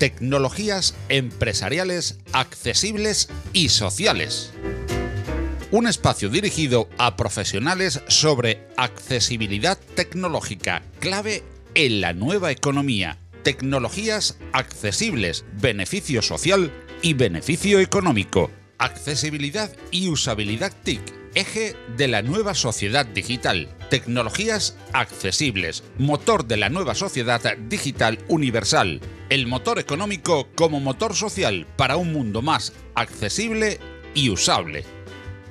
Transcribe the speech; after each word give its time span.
Tecnologías 0.00 0.94
empresariales 1.10 2.20
accesibles 2.32 3.28
y 3.52 3.68
sociales. 3.68 4.50
Un 5.72 5.86
espacio 5.86 6.30
dirigido 6.30 6.88
a 6.96 7.18
profesionales 7.18 8.00
sobre 8.08 8.66
accesibilidad 8.78 9.76
tecnológica, 9.94 10.80
clave 11.00 11.42
en 11.74 12.00
la 12.00 12.14
nueva 12.14 12.50
economía, 12.50 13.18
tecnologías 13.42 14.38
accesibles, 14.54 15.44
beneficio 15.60 16.22
social 16.22 16.72
y 17.02 17.12
beneficio 17.12 17.78
económico, 17.78 18.50
accesibilidad 18.78 19.70
y 19.90 20.08
usabilidad 20.08 20.72
TIC, 20.82 21.19
eje 21.34 21.74
de 21.96 22.08
la 22.08 22.22
nueva 22.22 22.54
sociedad 22.54 23.06
digital, 23.06 23.68
tecnologías 23.88 24.76
accesibles, 24.92 25.84
motor 25.98 26.46
de 26.46 26.56
la 26.56 26.68
nueva 26.68 26.94
sociedad 26.94 27.40
digital 27.68 28.18
universal, 28.28 29.00
el 29.28 29.46
motor 29.46 29.78
económico 29.78 30.48
como 30.54 30.80
motor 30.80 31.14
social 31.14 31.66
para 31.76 31.96
un 31.96 32.12
mundo 32.12 32.42
más 32.42 32.72
accesible 32.94 33.78
y 34.14 34.30
usable. 34.30 34.84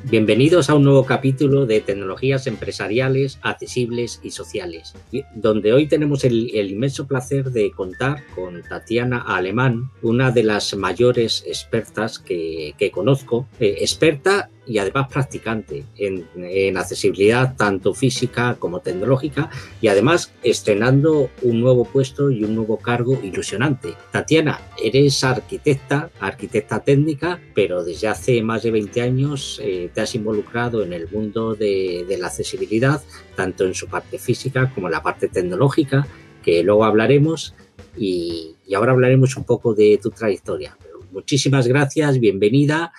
Bienvenidos 0.05 0.69
a 0.69 0.75
un 0.75 0.83
nuevo 0.83 1.05
capítulo 1.05 1.65
de 1.65 1.81
tecnologías 1.81 2.47
empresariales, 2.47 3.37
accesibles 3.41 4.21
y 4.23 4.31
sociales, 4.31 4.93
donde 5.35 5.73
hoy 5.73 5.87
tenemos 5.87 6.23
el, 6.23 6.49
inmenso 6.55 7.05
placer 7.05 7.51
de 7.51 7.71
contar 7.71 8.25
con 8.33 8.63
Tatiana 8.63 9.19
Alemán, 9.19 9.91
una 10.01 10.31
de 10.31 10.43
las 10.43 10.73
mayores 10.73 11.43
expertas 11.45 12.17
que, 12.17 12.91
conozco, 12.93 13.45
eh, 13.59 13.75
experta 13.81 14.49
y 14.69 14.77
además 14.77 15.07
practicante 15.11 15.83
en, 15.97 16.77
accesibilidad 16.77 17.55
tanto 17.57 17.93
física 17.95 18.55
como 18.59 18.79
tecnológica 18.79 19.49
y 19.81 19.87
además 19.87 20.31
estrenando 20.43 21.31
un 21.41 21.59
nuevo 21.59 21.85
puesto 21.85 22.29
y 22.29 22.43
un 22.43 22.55
nuevo 22.55 22.77
cargo 22.77 23.19
ilusionante. 23.23 23.95
Tatiana, 24.11 24.61
eres 24.81 25.23
arquitecta, 25.23 26.11
arquitecta 26.19 26.81
técnica, 26.81 27.41
pero 27.55 27.83
desde 27.83 28.07
hace 28.07 28.43
más 28.43 28.61
de 28.61 28.69
20 28.71 29.01
años 29.01 29.59
eh, 29.63 29.89
te 29.91 30.01
has 30.01 30.13
involucrado 30.13 30.83
en 30.83 30.93
el 30.93 31.09
mundo 31.09 31.55
de, 31.55 32.05
la 32.19 32.27
accesibilidad, 32.27 33.01
tanto 33.35 33.65
en 33.65 33.73
su 33.73 33.87
parte 33.87 34.19
física 34.19 34.71
como 34.75 34.87
en 34.87 34.93
la 34.93 35.01
parte 35.01 35.29
tecnológica, 35.29 36.05
que 36.43 36.61
luego 36.61 36.85
hablaremos 36.85 37.55
y 37.97 38.55
ahora 38.75 38.91
hablaremos 38.91 39.35
un 39.35 39.45
poco 39.45 39.73
de 39.73 39.99
tu 40.01 40.11
trayectoria. 40.11 40.77
Muchísimas 41.11 41.67
gracias, 41.67 42.19
bienvenida 42.19 42.93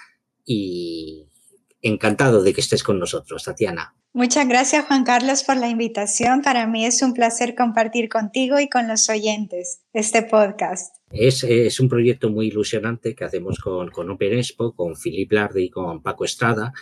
y 0.44 1.29
encantado 1.82 2.42
de 2.42 2.52
que 2.52 2.60
estés 2.60 2.82
con 2.82 2.98
nosotros, 2.98 3.44
Tatiana. 3.44 3.94
Muchas 4.12 4.48
gracias, 4.48 4.86
Juan 4.86 5.04
Carlos, 5.04 5.44
por 5.44 5.56
la 5.56 5.68
invitación. 5.68 6.42
Para 6.42 6.66
mí 6.66 6.84
es 6.84 7.00
un 7.02 7.14
placer 7.14 7.54
compartir 7.54 8.08
contigo 8.08 8.58
y 8.58 8.68
con 8.68 8.88
los 8.88 9.08
oyentes 9.08 9.82
este 9.92 10.22
podcast. 10.22 10.96
Es, 11.12 11.44
es 11.44 11.78
un 11.78 11.88
proyecto 11.88 12.28
muy 12.28 12.48
ilusionante 12.48 13.14
que 13.14 13.24
hacemos 13.24 13.58
con, 13.58 13.90
con 13.90 14.10
Open 14.10 14.36
Expo, 14.36 14.74
con 14.74 14.94
Philip 14.96 15.30
Larde 15.30 15.62
y 15.62 15.70
con 15.70 16.02
Paco 16.02 16.24
Estrada. 16.24 16.72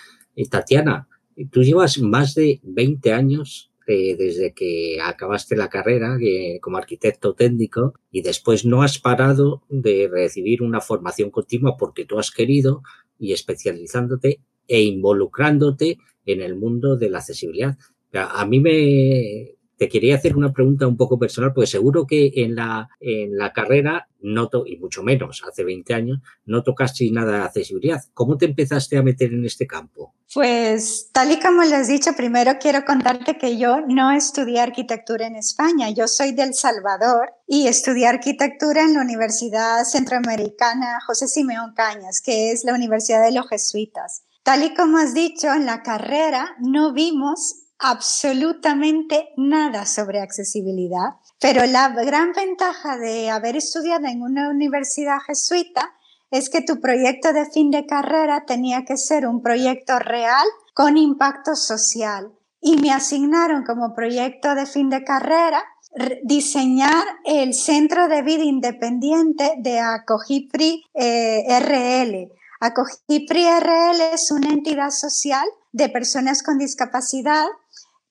Tatiana, 0.50 1.08
tú 1.50 1.62
llevas 1.62 1.98
más 1.98 2.34
de 2.34 2.60
20 2.62 3.12
años 3.12 3.72
eh, 3.86 4.16
desde 4.16 4.52
que 4.52 4.98
acabaste 5.02 5.56
la 5.56 5.68
carrera 5.68 6.18
eh, 6.20 6.60
como 6.60 6.76
arquitecto 6.76 7.34
técnico 7.34 7.94
y 8.10 8.20
después 8.20 8.64
no 8.66 8.82
has 8.82 8.98
parado 8.98 9.62
de 9.70 10.08
recibir 10.12 10.62
una 10.62 10.82
formación 10.82 11.30
continua 11.30 11.76
porque 11.78 12.04
tú 12.04 12.18
has 12.18 12.30
querido 12.30 12.82
y 13.18 13.32
especializándote 13.32 14.40
e 14.68 14.82
involucrándote 14.82 15.98
en 16.24 16.42
el 16.42 16.54
mundo 16.54 16.96
de 16.96 17.10
la 17.10 17.18
accesibilidad. 17.18 17.76
A 18.12 18.46
mí 18.46 18.60
me 18.60 19.58
te 19.78 19.88
quería 19.88 20.16
hacer 20.16 20.36
una 20.36 20.52
pregunta 20.52 20.88
un 20.88 20.96
poco 20.96 21.18
personal, 21.18 21.52
porque 21.54 21.68
seguro 21.68 22.04
que 22.04 22.32
en 22.34 22.56
la, 22.56 22.88
en 22.98 23.38
la 23.38 23.52
carrera, 23.52 24.08
no 24.20 24.50
y 24.66 24.76
mucho 24.76 25.04
menos 25.04 25.44
hace 25.48 25.62
20 25.62 25.94
años, 25.94 26.18
no 26.44 26.64
tocaste 26.64 27.08
nada 27.12 27.38
de 27.38 27.44
accesibilidad. 27.44 28.02
¿Cómo 28.12 28.36
te 28.36 28.46
empezaste 28.46 28.98
a 28.98 29.04
meter 29.04 29.32
en 29.32 29.44
este 29.44 29.68
campo? 29.68 30.14
Pues 30.34 31.10
tal 31.12 31.30
y 31.30 31.38
como 31.38 31.62
les 31.62 31.88
he 31.88 31.92
dicho, 31.92 32.10
primero 32.16 32.58
quiero 32.60 32.84
contarte 32.84 33.38
que 33.38 33.56
yo 33.56 33.80
no 33.86 34.10
estudié 34.10 34.60
arquitectura 34.60 35.28
en 35.28 35.36
España. 35.36 35.90
Yo 35.90 36.08
soy 36.08 36.32
del 36.32 36.54
Salvador 36.54 37.30
y 37.46 37.68
estudié 37.68 38.08
arquitectura 38.08 38.82
en 38.82 38.94
la 38.94 39.02
Universidad 39.02 39.84
Centroamericana 39.84 40.98
José 41.06 41.28
Simeón 41.28 41.72
Cañas, 41.74 42.20
que 42.20 42.50
es 42.50 42.64
la 42.64 42.74
Universidad 42.74 43.24
de 43.24 43.32
los 43.32 43.48
Jesuitas. 43.48 44.24
Tal 44.48 44.64
y 44.64 44.72
como 44.72 44.96
has 44.96 45.12
dicho, 45.12 45.52
en 45.52 45.66
la 45.66 45.82
carrera 45.82 46.56
no 46.58 46.94
vimos 46.94 47.66
absolutamente 47.78 49.28
nada 49.36 49.84
sobre 49.84 50.22
accesibilidad, 50.22 51.16
pero 51.38 51.66
la 51.66 51.90
gran 51.90 52.32
ventaja 52.32 52.96
de 52.96 53.28
haber 53.28 53.56
estudiado 53.56 54.06
en 54.06 54.22
una 54.22 54.48
universidad 54.48 55.18
jesuita 55.26 55.92
es 56.30 56.48
que 56.48 56.62
tu 56.62 56.80
proyecto 56.80 57.34
de 57.34 57.44
fin 57.44 57.70
de 57.70 57.84
carrera 57.84 58.46
tenía 58.46 58.86
que 58.86 58.96
ser 58.96 59.26
un 59.26 59.42
proyecto 59.42 59.98
real 59.98 60.46
con 60.72 60.96
impacto 60.96 61.54
social. 61.54 62.32
Y 62.58 62.78
me 62.78 62.90
asignaron 62.90 63.64
como 63.64 63.94
proyecto 63.94 64.54
de 64.54 64.64
fin 64.64 64.88
de 64.88 65.04
carrera 65.04 65.62
diseñar 66.22 67.04
el 67.26 67.52
Centro 67.52 68.08
de 68.08 68.22
Vida 68.22 68.44
Independiente 68.44 69.56
de 69.58 69.80
Acogipri 69.80 70.84
eh, 70.94 71.44
RL, 71.60 72.32
Acogipri 72.60 73.46
RL 73.46 74.00
es 74.12 74.30
una 74.30 74.50
entidad 74.50 74.90
social 74.90 75.46
de 75.72 75.88
personas 75.88 76.42
con 76.42 76.58
discapacidad 76.58 77.46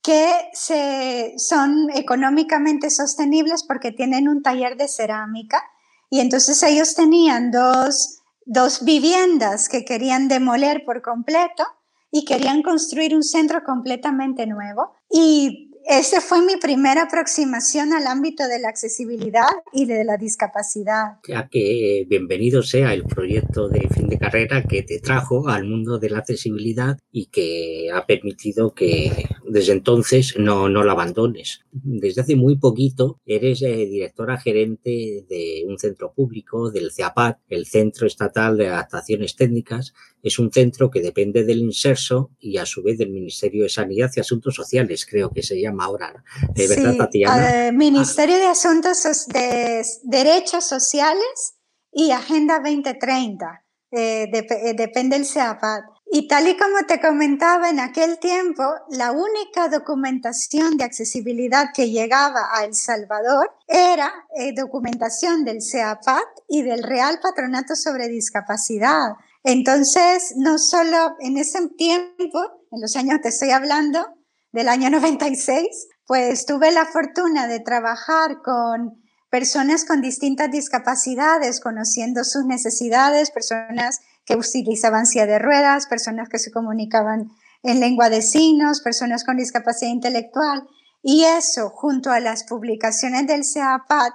que 0.02 0.32
se, 0.54 1.34
son 1.38 1.90
económicamente 1.94 2.90
sostenibles 2.90 3.64
porque 3.64 3.92
tienen 3.92 4.30
un 4.30 4.42
taller 4.42 4.78
de 4.78 4.88
cerámica. 4.88 5.62
Y 6.10 6.22
entonces 6.22 6.64
ellos 6.64 6.96
tenían 6.96 7.52
dos, 7.52 8.22
dos 8.46 8.86
viviendas 8.86 9.68
que 9.68 9.84
querían 9.84 10.30
demoler 10.30 10.86
por 10.86 11.02
completo 11.02 11.66
y 12.10 12.24
querían 12.24 12.64
construir 12.64 13.14
un 13.14 13.24
centro 13.24 13.66
completamente 13.66 14.48
nuevo. 14.48 14.94
Y 15.10 15.72
esa 15.90 16.20
fue 16.20 16.42
mi 16.46 16.58
primera 16.58 17.04
aproximación 17.04 17.94
al 17.94 18.08
ámbito 18.08 18.46
de 18.48 18.60
la 18.60 18.68
accesibilidad 18.68 19.48
y 19.72 19.86
de 19.86 20.04
la 20.04 20.18
discapacidad. 20.18 21.18
Ya 21.26 21.48
que 21.48 22.06
bienvenido 22.10 22.62
sea 22.62 22.94
el 22.94 23.06
proyecto 23.06 23.70
de 23.70 23.88
fin 23.94 24.10
de 24.10 24.18
carrera 24.18 24.64
que 24.64 24.84
te 24.84 25.00
trajo 25.00 25.48
al 25.48 25.64
mundo 25.64 25.98
de 25.98 26.10
la 26.10 26.20
accesibilidad 26.20 26.98
y 27.12 27.28
que 27.28 27.90
ha 27.94 28.06
permitido 28.06 28.74
que 28.74 29.30
desde 29.48 29.72
entonces 29.72 30.36
no, 30.38 30.68
no 30.68 30.84
la 30.84 30.92
abandones. 30.92 31.62
Desde 31.72 32.22
hace 32.22 32.36
muy 32.36 32.58
poquito 32.58 33.22
eres 33.26 33.62
eh, 33.62 33.86
directora 33.86 34.38
gerente 34.38 35.26
de 35.30 35.64
un 35.68 35.80
centro 35.80 36.12
público, 36.14 36.70
del 36.70 36.92
CEAPAT, 36.92 37.40
el 37.48 37.66
Centro 37.66 38.08
Estatal 38.08 38.58
de 38.58 38.68
Adaptaciones 38.68 39.38
Técnicas. 39.38 39.94
Es 40.22 40.38
un 40.40 40.52
centro 40.52 40.92
que 40.92 41.02
depende 41.02 41.46
del 41.46 41.60
INSERSO 41.60 42.32
y 42.40 42.58
a 42.58 42.66
su 42.66 42.84
vez 42.84 42.98
del 42.98 43.12
Ministerio 43.12 43.64
de 43.64 43.70
Sanidad 43.70 44.12
y 44.16 44.20
Asuntos 44.20 44.56
Sociales, 44.56 45.06
creo 45.10 45.30
que 45.30 45.44
se 45.44 45.62
llama 45.62 45.77
ahora. 45.80 46.24
¿De 46.54 46.68
verdad, 46.68 46.96
Tatiana? 46.98 47.68
Eh, 47.68 47.72
Ministerio 47.72 48.36
de 48.36 48.48
Asuntos 48.48 49.28
de 49.28 49.86
Derechos 50.04 50.66
Sociales 50.66 51.56
y 51.92 52.12
Agenda 52.12 52.60
2030. 52.60 53.64
Eh, 53.92 54.30
eh, 54.34 54.74
depende 54.76 55.18
del 55.18 55.26
CEAPAT. 55.26 55.84
Y 56.10 56.28
tal 56.28 56.48
y 56.48 56.56
como 56.58 56.86
te 56.88 57.02
comentaba, 57.02 57.70
en 57.70 57.82
aquel 57.82 58.18
tiempo, 58.20 58.64
la 58.92 59.12
única 59.12 59.68
documentación 59.68 60.78
de 60.78 60.86
accesibilidad 60.86 61.72
que 61.74 61.90
llegaba 61.90 62.50
a 62.54 62.64
El 62.64 62.76
Salvador 62.76 63.52
era 63.68 64.14
documentación 64.56 65.44
del 65.44 65.62
CEAPAT 65.62 66.24
y 66.48 66.62
del 66.62 66.84
Real 66.84 67.20
Patronato 67.22 67.76
sobre 67.76 68.08
Discapacidad. 68.08 69.16
Entonces, 69.44 70.34
no 70.36 70.58
solo 70.58 71.16
en 71.20 71.38
ese 71.38 71.70
tiempo, 71.78 72.42
en 72.70 72.82
los 72.82 72.96
años 72.98 73.20
que 73.22 73.30
estoy 73.30 73.52
hablando, 73.52 74.06
del 74.52 74.70
año 74.70 74.90
96, 74.90 75.88
pues 76.06 76.46
tuve 76.46 76.72
la 76.72 76.86
fortuna 76.86 77.48
de 77.48 77.60
trabajar 77.60 78.42
con 78.44 79.02
personas 79.30 79.86
con 79.86 80.02
distintas 80.02 80.50
discapacidades, 80.52 81.60
conociendo 81.60 82.24
sus 82.24 82.46
necesidades, 82.46 83.32
personas 83.32 84.00
que 84.26 84.36
utilizaban 84.36 85.06
silla 85.06 85.26
de 85.26 85.40
ruedas, 85.40 85.88
personas 85.88 86.30
que 86.30 86.40
se 86.40 86.52
comunicaban 86.52 87.30
en 87.64 87.80
lengua 87.80 88.10
de 88.10 88.22
signos, 88.22 88.82
personas 88.82 89.24
con 89.24 89.38
discapacidad 89.38 89.92
intelectual. 89.92 90.68
Y 91.02 91.26
eso, 91.26 91.70
junto 91.70 92.12
a 92.12 92.20
las 92.20 92.44
publicaciones 92.44 93.28
del 93.28 93.46
CEAPAT 93.46 94.14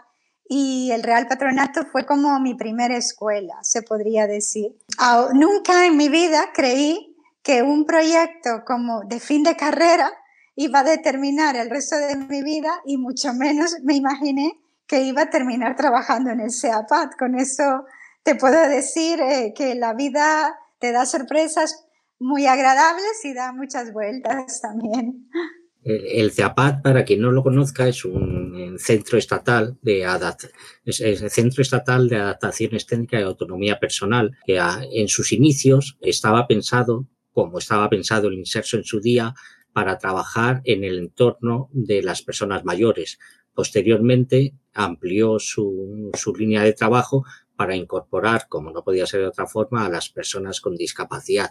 y 0.49 0.91
el 0.93 1.03
Real 1.03 1.29
Patronato, 1.29 1.85
fue 1.85 2.07
como 2.07 2.39
mi 2.41 2.55
primera 2.55 2.97
escuela, 2.97 3.55
se 3.63 3.83
podría 3.83 4.27
decir. 4.27 4.77
nunca 5.35 5.87
en 5.87 5.97
mi 5.97 6.09
vida 6.09 6.51
creí 6.55 7.17
que 7.43 7.63
un 7.63 7.85
proyecto 7.87 8.65
como 8.67 9.03
de 9.05 9.21
fin 9.21 9.43
de 9.43 9.57
carrera 9.57 10.13
iba 10.57 10.81
a 10.81 10.85
determinar 10.85 11.57
el 11.57 11.71
resto 11.71 11.97
de 11.97 12.17
mi 12.17 12.43
vida 12.43 12.81
y 12.85 12.97
mucho 12.97 13.33
menos 13.35 13.77
me 13.83 13.95
imaginé 13.95 14.61
que 14.87 15.03
iba 15.03 15.23
a 15.23 15.31
terminar 15.31 15.77
trabajando 15.77 16.31
en 16.31 16.41
el 16.41 16.51
SEAPAT. 16.51 17.17
Con 17.19 17.39
eso 17.39 17.85
te 18.23 18.35
puedo 18.35 18.69
decir 18.69 19.21
eh, 19.21 19.55
que 19.57 19.75
la 19.75 19.95
vida 19.95 20.55
te 20.79 20.93
da 20.93 21.07
sorpresas 21.07 21.87
muy 22.19 22.47
agradables 22.47 23.25
y 23.25 23.35
da 23.35 23.53
muchas 23.53 23.93
vueltas 23.93 24.61
también. 24.61 25.29
El, 25.85 26.31
CEAPAT, 26.31 26.83
para 26.83 27.05
quien 27.05 27.21
no 27.21 27.33
lo 27.33 27.43
conozca, 27.43 27.89
es 27.89 28.05
un 28.05 28.77
centro 28.79 29.19
estatal 29.19 29.77
de 29.83 30.07
centro 31.29 31.63
estatal 31.63 32.09
de 32.09 32.17
adaptaciones 32.17 32.87
técnicas 32.87 33.21
y 33.21 33.25
autonomía 33.25 33.81
personal 33.81 34.37
que 34.47 34.61
en 34.93 35.09
sus 35.09 35.33
inicios 35.33 35.99
estaba 36.01 36.47
pensado, 36.47 37.09
como 37.33 37.59
estaba 37.59 37.89
pensado 37.89 38.29
el 38.29 38.35
inserso 38.35 38.77
en 38.77 38.85
su 38.85 39.01
día, 39.01 39.35
para 39.73 39.99
trabajar 39.99 40.61
en 40.65 40.85
el 40.85 40.99
entorno 40.99 41.69
de 41.73 42.03
las 42.03 42.23
personas 42.23 42.65
mayores. 42.65 43.19
Posteriormente 43.55 44.55
amplió 44.73 45.39
su, 45.39 46.11
su 46.15 46.35
línea 46.35 46.63
de 46.63 46.73
trabajo 46.73 47.25
para 47.57 47.77
incorporar, 47.77 48.49
como 48.49 48.71
no 48.71 48.83
podía 48.83 49.07
ser 49.07 49.21
de 49.21 49.29
otra 49.29 49.47
forma, 49.47 49.85
a 49.85 49.89
las 49.91 50.09
personas 50.09 50.61
con 50.61 50.77
discapacidad. 50.77 51.51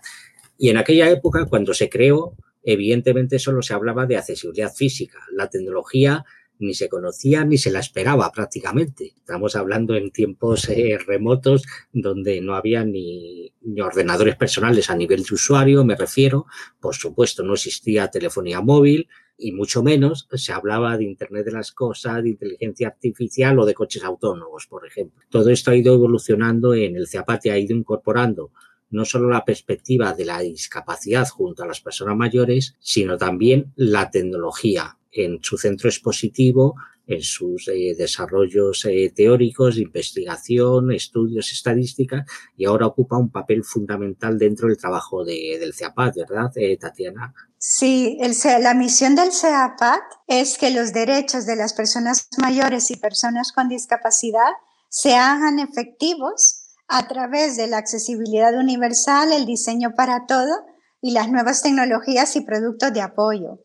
Y 0.57 0.69
en 0.69 0.77
aquella 0.77 1.09
época, 1.09 1.45
cuando 1.45 1.73
se 1.73 1.89
creó, 1.89 2.35
evidentemente 2.63 3.39
solo 3.39 3.61
se 3.61 3.73
hablaba 3.73 4.05
de 4.05 4.17
accesibilidad 4.17 4.73
física. 4.73 5.19
La 5.31 5.49
tecnología 5.49 6.25
ni 6.61 6.73
se 6.73 6.87
conocía 6.87 7.43
ni 7.43 7.57
se 7.57 7.71
la 7.71 7.79
esperaba 7.79 8.31
prácticamente. 8.31 9.13
Estamos 9.17 9.55
hablando 9.55 9.95
en 9.95 10.11
tiempos 10.11 10.69
eh, 10.69 10.97
remotos 11.05 11.63
donde 11.91 12.39
no 12.39 12.55
había 12.55 12.85
ni, 12.85 13.51
ordenadores 13.81 14.35
personales 14.35 14.89
a 14.89 14.95
nivel 14.95 15.23
de 15.23 15.33
usuario, 15.33 15.83
me 15.83 15.95
refiero. 15.95 16.45
Por 16.79 16.95
supuesto, 16.95 17.43
no 17.43 17.53
existía 17.53 18.09
telefonía 18.09 18.61
móvil 18.61 19.09
y 19.37 19.51
mucho 19.51 19.81
menos 19.81 20.27
se 20.33 20.53
hablaba 20.53 20.97
de 20.97 21.05
Internet 21.05 21.45
de 21.45 21.51
las 21.51 21.71
Cosas, 21.71 22.23
de 22.23 22.29
inteligencia 22.29 22.87
artificial 22.89 23.59
o 23.59 23.65
de 23.65 23.73
coches 23.73 24.03
autónomos, 24.03 24.67
por 24.67 24.85
ejemplo. 24.85 25.21
Todo 25.29 25.49
esto 25.49 25.71
ha 25.71 25.75
ido 25.75 25.95
evolucionando 25.95 26.75
en 26.75 26.95
el 26.95 27.07
CEAPAT 27.07 27.47
y 27.47 27.49
ha 27.49 27.57
ido 27.57 27.75
incorporando 27.75 28.51
no 28.91 29.05
solo 29.05 29.29
la 29.29 29.45
perspectiva 29.45 30.13
de 30.13 30.25
la 30.25 30.39
discapacidad 30.41 31.27
junto 31.29 31.63
a 31.63 31.67
las 31.67 31.81
personas 31.81 32.15
mayores, 32.17 32.75
sino 32.79 33.17
también 33.17 33.71
la 33.75 34.11
tecnología 34.11 34.97
en 35.11 35.39
su 35.41 35.57
centro 35.57 35.89
expositivo, 35.89 36.75
en 37.07 37.21
sus 37.21 37.67
eh, 37.67 37.95
desarrollos 37.97 38.85
eh, 38.85 39.11
teóricos, 39.15 39.77
investigación, 39.77 40.91
estudios, 40.91 41.51
estadísticas, 41.51 42.25
y 42.55 42.65
ahora 42.65 42.87
ocupa 42.87 43.17
un 43.17 43.31
papel 43.31 43.63
fundamental 43.63 44.37
dentro 44.37 44.67
del 44.67 44.77
trabajo 44.77 45.23
del 45.25 45.73
CEAPAT, 45.73 46.15
¿verdad, 46.15 46.51
eh, 46.55 46.77
Tatiana? 46.77 47.33
Sí, 47.57 48.17
la 48.61 48.73
misión 48.73 49.15
del 49.15 49.31
CEAPAT 49.31 50.01
es 50.27 50.57
que 50.57 50.71
los 50.71 50.93
derechos 50.93 51.45
de 51.45 51.55
las 51.55 51.73
personas 51.73 52.27
mayores 52.41 52.89
y 52.91 52.97
personas 52.97 53.51
con 53.51 53.67
discapacidad 53.67 54.51
se 54.89 55.15
hagan 55.15 55.59
efectivos 55.59 56.61
a 56.87 57.07
través 57.07 57.55
de 57.55 57.67
la 57.67 57.77
accesibilidad 57.77 58.57
universal, 58.57 59.31
el 59.31 59.45
diseño 59.45 59.93
para 59.95 60.25
todo 60.25 60.65
y 61.01 61.11
las 61.11 61.29
nuevas 61.29 61.61
tecnologías 61.61 62.35
y 62.35 62.41
productos 62.41 62.93
de 62.93 63.01
apoyo. 63.01 63.59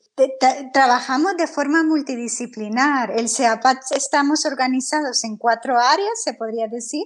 Trabajamos 0.73 1.37
de 1.37 1.47
forma 1.47 1.83
multidisciplinar. 1.83 3.11
El 3.11 3.29
CEAPAT 3.29 3.79
estamos 3.95 4.47
organizados 4.47 5.25
en 5.25 5.37
cuatro 5.37 5.79
áreas, 5.79 6.23
se 6.23 6.35
podría 6.35 6.69
decir. 6.69 7.05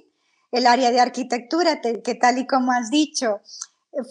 El 0.52 0.66
área 0.66 0.90
de 0.90 1.00
arquitectura, 1.00 1.80
que 1.80 2.14
tal 2.14 2.38
y 2.38 2.46
como 2.46 2.72
has 2.72 2.90
dicho, 2.90 3.40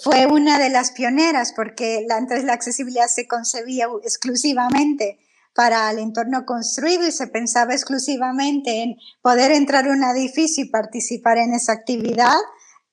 fue 0.04 0.25
una 0.25 0.60
de 0.60 0.69
las 0.69 0.92
pioneras 0.92 1.54
porque 1.56 2.06
antes 2.10 2.44
la 2.44 2.54
accesibilidad 2.54 3.07
se 3.07 3.28
concebía 3.28 3.88
exclusivamente 4.04 5.19
para 5.54 5.90
el 5.92 6.00
entorno 6.00 6.45
construido 6.45 7.07
y 7.07 7.12
se 7.12 7.28
pensaba 7.28 7.74
exclusivamente 7.74 8.84
en 8.84 8.95
poder 9.22 9.52
entrar 9.52 9.88
a 9.88 9.92
un 9.92 10.04
edificio 10.04 10.63
y 10.63 10.69
participar 10.69 11.38
en 11.38 11.54
esa 11.54 11.74
actividad 11.74 12.38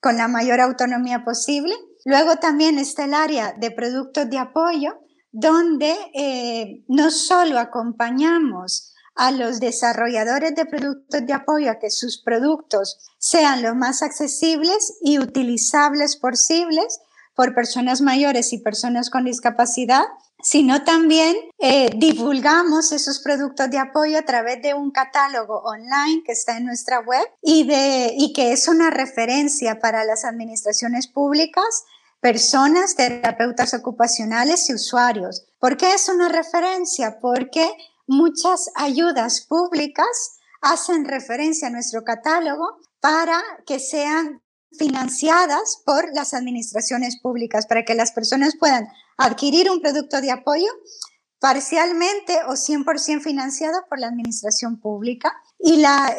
con 0.00 0.16
la 0.16 0.28
mayor 0.28 0.60
autonomía 0.60 1.24
posible. 1.24 1.74
Luego 2.04 2.36
también 2.36 2.78
está 2.78 3.04
el 3.04 3.14
área 3.14 3.52
de 3.52 3.70
productos 3.70 4.30
de 4.30 4.38
apoyo, 4.38 4.98
donde 5.38 5.94
eh, 6.14 6.82
no 6.88 7.10
solo 7.10 7.58
acompañamos 7.58 8.94
a 9.14 9.30
los 9.32 9.60
desarrolladores 9.60 10.54
de 10.54 10.64
productos 10.64 11.26
de 11.26 11.32
apoyo 11.34 11.70
a 11.70 11.78
que 11.78 11.90
sus 11.90 12.22
productos 12.22 12.96
sean 13.18 13.60
lo 13.60 13.74
más 13.74 14.02
accesibles 14.02 14.96
y 15.02 15.18
utilizables 15.18 16.16
posibles 16.16 17.00
por 17.34 17.54
personas 17.54 18.00
mayores 18.00 18.54
y 18.54 18.58
personas 18.58 19.10
con 19.10 19.26
discapacidad, 19.26 20.04
sino 20.42 20.84
también 20.84 21.36
eh, 21.58 21.90
divulgamos 21.94 22.92
esos 22.92 23.18
productos 23.18 23.70
de 23.70 23.76
apoyo 23.76 24.18
a 24.18 24.22
través 24.22 24.62
de 24.62 24.72
un 24.72 24.90
catálogo 24.90 25.60
online 25.64 26.22
que 26.24 26.32
está 26.32 26.56
en 26.56 26.64
nuestra 26.64 27.00
web 27.00 27.26
y, 27.42 27.66
de, 27.66 28.14
y 28.16 28.32
que 28.32 28.52
es 28.52 28.68
una 28.68 28.88
referencia 28.88 29.80
para 29.80 30.04
las 30.04 30.24
administraciones 30.24 31.08
públicas 31.08 31.84
personas, 32.20 32.94
terapeutas 32.96 33.74
ocupacionales 33.74 34.68
y 34.68 34.74
usuarios. 34.74 35.46
¿Por 35.58 35.76
qué 35.76 35.94
es 35.94 36.08
una 36.08 36.28
referencia? 36.28 37.18
Porque 37.20 37.70
muchas 38.06 38.70
ayudas 38.74 39.42
públicas 39.42 40.38
hacen 40.60 41.04
referencia 41.04 41.68
a 41.68 41.70
nuestro 41.70 42.04
catálogo 42.04 42.78
para 43.00 43.40
que 43.66 43.78
sean 43.78 44.42
financiadas 44.76 45.82
por 45.84 46.12
las 46.14 46.34
administraciones 46.34 47.20
públicas, 47.20 47.66
para 47.66 47.84
que 47.84 47.94
las 47.94 48.12
personas 48.12 48.56
puedan 48.58 48.88
adquirir 49.16 49.70
un 49.70 49.80
producto 49.80 50.20
de 50.20 50.32
apoyo 50.32 50.68
parcialmente 51.38 52.38
o 52.48 52.52
100% 52.52 53.20
financiado 53.20 53.84
por 53.88 53.98
la 53.98 54.08
administración 54.08 54.80
pública. 54.80 55.32
Y 55.58 55.76
la, 55.76 56.16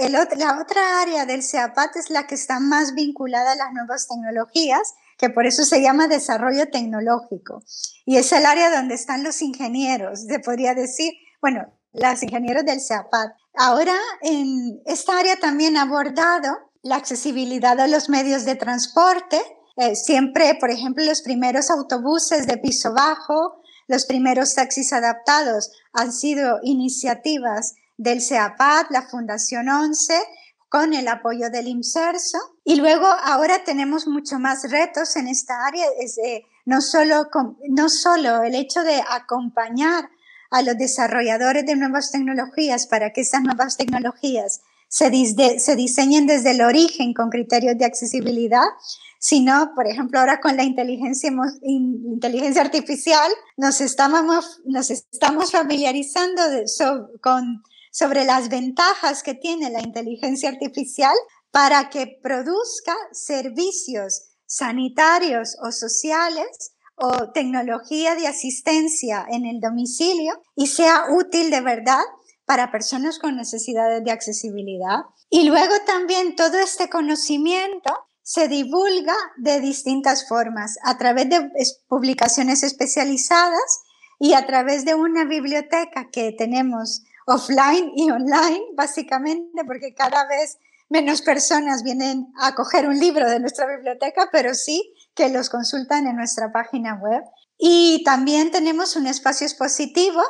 otra 0.62 1.02
área 1.02 1.26
del 1.26 1.44
CEAPAT 1.44 1.96
es 1.98 2.10
la 2.10 2.28
que 2.28 2.36
está 2.36 2.60
más 2.60 2.94
vinculada 2.94 3.52
a 3.52 3.56
las 3.56 3.74
nuevas 3.74 4.08
tecnologías, 4.08 4.94
que 5.18 5.30
por 5.30 5.46
eso 5.48 5.64
se 5.64 5.82
llama 5.82 6.08
desarrollo 6.08 6.70
tecnológico. 6.70 7.64
Y 8.06 8.18
es 8.18 8.32
el 8.32 8.46
área 8.46 8.76
donde 8.76 8.96
están 8.96 9.24
los 9.24 9.42
ingenieros, 9.42 10.22
se 10.22 10.40
podría 10.40 10.74
decir, 10.74 11.14
bueno, 11.42 11.74
los 11.94 12.24
ingenieros 12.24 12.66
del 12.66 12.82
CEAPAT. 12.82 13.34
Ahora, 13.56 13.96
en 14.22 14.82
esta 14.86 15.18
área 15.18 15.38
también 15.38 15.78
ha 15.78 15.84
abordado 15.84 16.58
la 16.84 16.96
accesibilidad 16.96 17.80
a 17.80 17.88
los 17.88 18.10
medios 18.10 18.46
de 18.46 18.56
transporte, 18.56 19.42
eh, 19.78 19.96
siempre, 19.96 20.56
por 20.60 20.72
ejemplo, 20.72 21.04
los 21.04 21.22
primeros 21.22 21.70
autobuses 21.70 22.48
de 22.48 22.58
piso 22.58 22.94
bajo, 22.94 23.62
los 23.88 24.06
primeros 24.06 24.56
taxis 24.56 24.92
adaptados 24.92 25.72
han 25.94 26.12
sido 26.12 26.60
iniciativas 26.64 27.76
del 27.98 28.22
CEAPAT, 28.22 28.92
la 28.92 29.04
Fundación 29.04 29.70
11, 29.70 30.14
con 30.70 30.94
el 30.94 31.08
apoyo 31.08 31.50
del 31.50 31.68
IMSERSO. 31.68 32.38
Y 32.64 32.76
luego 32.76 33.06
ahora 33.06 33.64
tenemos 33.64 34.08
mucho 34.08 34.40
más 34.40 34.70
retos 34.70 35.16
en 35.16 35.28
esta 35.28 35.66
área, 35.66 35.86
es, 36.00 36.20
no, 36.66 36.82
solo, 36.82 37.30
no 37.70 37.90
solo 37.90 38.44
el 38.44 38.56
hecho 38.56 38.84
de 38.84 39.02
acompañar 39.10 40.10
a 40.50 40.62
los 40.62 40.78
desarrolladores 40.78 41.66
de 41.66 41.76
nuevas 41.76 42.12
tecnologías 42.12 42.88
para 42.88 43.12
que 43.12 43.22
esas 43.22 43.42
nuevas 43.42 43.78
tecnologías 43.78 44.62
se, 44.88 45.10
se 45.60 45.76
diseñen 45.76 46.28
desde 46.28 46.52
el 46.52 46.62
origen 46.62 47.14
con 47.14 47.30
criterios 47.30 47.78
de 47.78 47.86
accesibilidad, 47.86 48.66
sino, 49.20 49.74
por 49.76 49.88
ejemplo, 49.88 50.20
ahora 50.20 50.40
con 50.40 50.56
la 50.56 50.64
inteligencia, 50.64 51.32
inteligencia 51.62 52.62
artificial, 52.62 53.30
nos 53.58 53.82
estamos, 53.82 54.62
nos 54.66 54.90
estamos 54.92 55.52
familiarizando 55.52 56.42
con, 57.22 57.64
sobre 57.98 58.26
las 58.26 58.50
ventajas 58.50 59.24
que 59.24 59.34
tiene 59.34 59.72
la 59.72 59.82
inteligencia 59.82 60.50
artificial 60.50 61.16
para 61.50 61.90
que 61.90 62.20
produzca 62.22 62.96
servicios 63.12 64.34
sanitarios 64.46 65.58
o 65.64 65.72
sociales 65.72 66.74
o 66.96 67.32
tecnología 67.32 68.14
de 68.14 68.28
asistencia 68.28 69.26
en 69.32 69.48
el 69.48 69.60
domicilio 69.60 70.40
y 70.56 70.68
sea 70.68 71.06
útil 71.10 71.50
de 71.50 71.62
verdad 71.62 72.04
para 72.46 72.72
personas 72.72 73.18
con 73.18 73.36
necesidades 73.36 74.04
de 74.04 74.12
accesibilidad. 74.12 75.00
Y 75.32 75.50
luego 75.50 75.74
también 75.88 76.36
todo 76.36 76.60
este 76.60 76.90
conocimiento 76.90 77.94
se 78.22 78.48
divulga 78.48 79.16
de 79.38 79.60
distintas 79.60 80.28
formas, 80.28 80.78
a 80.84 81.00
través 81.00 81.30
de 81.30 81.50
publicaciones 81.88 82.62
especializadas 82.62 83.82
y 84.20 84.34
a 84.34 84.46
través 84.46 84.86
de 84.86 84.94
una 84.94 85.26
biblioteca 85.26 86.10
que 86.12 86.32
tenemos 86.38 87.02
offline 87.28 87.92
y 87.96 88.10
online, 88.10 88.62
básicamente, 88.74 89.64
porque 89.66 89.94
cada 89.94 90.26
vez 90.28 90.58
menos 90.90 91.22
personas 91.22 91.84
vienen 91.84 92.32
a 92.40 92.56
coger 92.56 92.88
un 92.88 92.98
libro 92.98 93.30
de 93.30 93.42
nuestra 93.42 93.68
biblioteca, 93.68 94.30
pero 94.32 94.56
sí 94.56 94.94
que 95.14 95.30
los 95.30 95.50
consultan 95.50 96.08
en 96.08 96.16
nuestra 96.16 96.52
página 96.54 96.96
web. 96.96 97.22
Y 97.58 98.02
también 98.06 98.50
tenemos 98.52 98.96
un 98.96 99.08
espacio 99.08 99.46
expositivo 99.46 100.22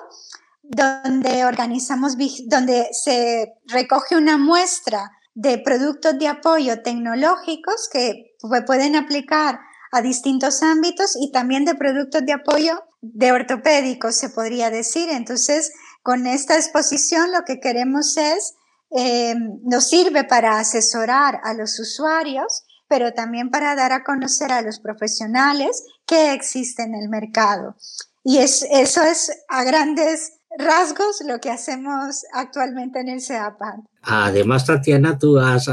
donde 0.63 1.45
organizamos, 1.45 2.17
donde 2.47 2.89
se 2.91 3.53
recoge 3.67 4.17
una 4.17 4.37
muestra 4.37 5.11
de 5.35 5.59
productos 5.59 6.17
de 6.17 6.27
apoyo 6.27 6.81
tecnológicos 6.81 7.89
que 7.93 8.35
pueden 8.65 8.95
aplicar 8.95 9.59
a 9.91 10.01
distintos 10.01 10.63
ámbitos 10.63 11.15
y 11.19 11.31
también 11.31 11.63
de 11.63 11.75
productos 11.75 12.25
de 12.25 12.33
apoyo 12.33 12.83
de 13.01 13.31
ortopédicos, 13.31 14.15
se 14.15 14.29
podría 14.29 14.71
decir. 14.71 15.09
Entonces, 15.09 15.71
con 16.07 16.25
esta 16.25 16.55
exposición 16.55 17.33
lo 17.33 17.43
que 17.43 17.59
queremos 17.59 18.15
es, 18.15 18.55
eh, 18.95 19.35
nos 19.63 19.89
sirve 19.89 20.23
para 20.23 20.57
asesorar 20.57 21.41
a 21.43 21.53
los 21.53 21.77
usuarios, 21.81 22.63
pero 22.87 23.13
también 23.13 23.51
para 23.51 23.75
dar 23.75 23.91
a 23.91 24.05
conocer 24.05 24.53
a 24.53 24.61
los 24.61 24.79
profesionales 24.79 25.83
que 26.05 26.31
existen 26.31 26.95
en 26.95 27.01
el 27.01 27.09
mercado. 27.09 27.75
Y 28.23 28.37
es, 28.37 28.65
eso 28.71 29.03
es 29.03 29.37
a 29.49 29.65
grandes 29.65 30.36
rasgos 30.57 31.21
lo 31.27 31.39
que 31.39 31.49
hacemos 31.49 32.23
actualmente 32.33 32.99
en 32.99 33.09
el. 33.09 33.21
Además, 34.01 34.65
Tatiana, 34.65 35.19
tú 35.19 35.37
has, 35.37 35.65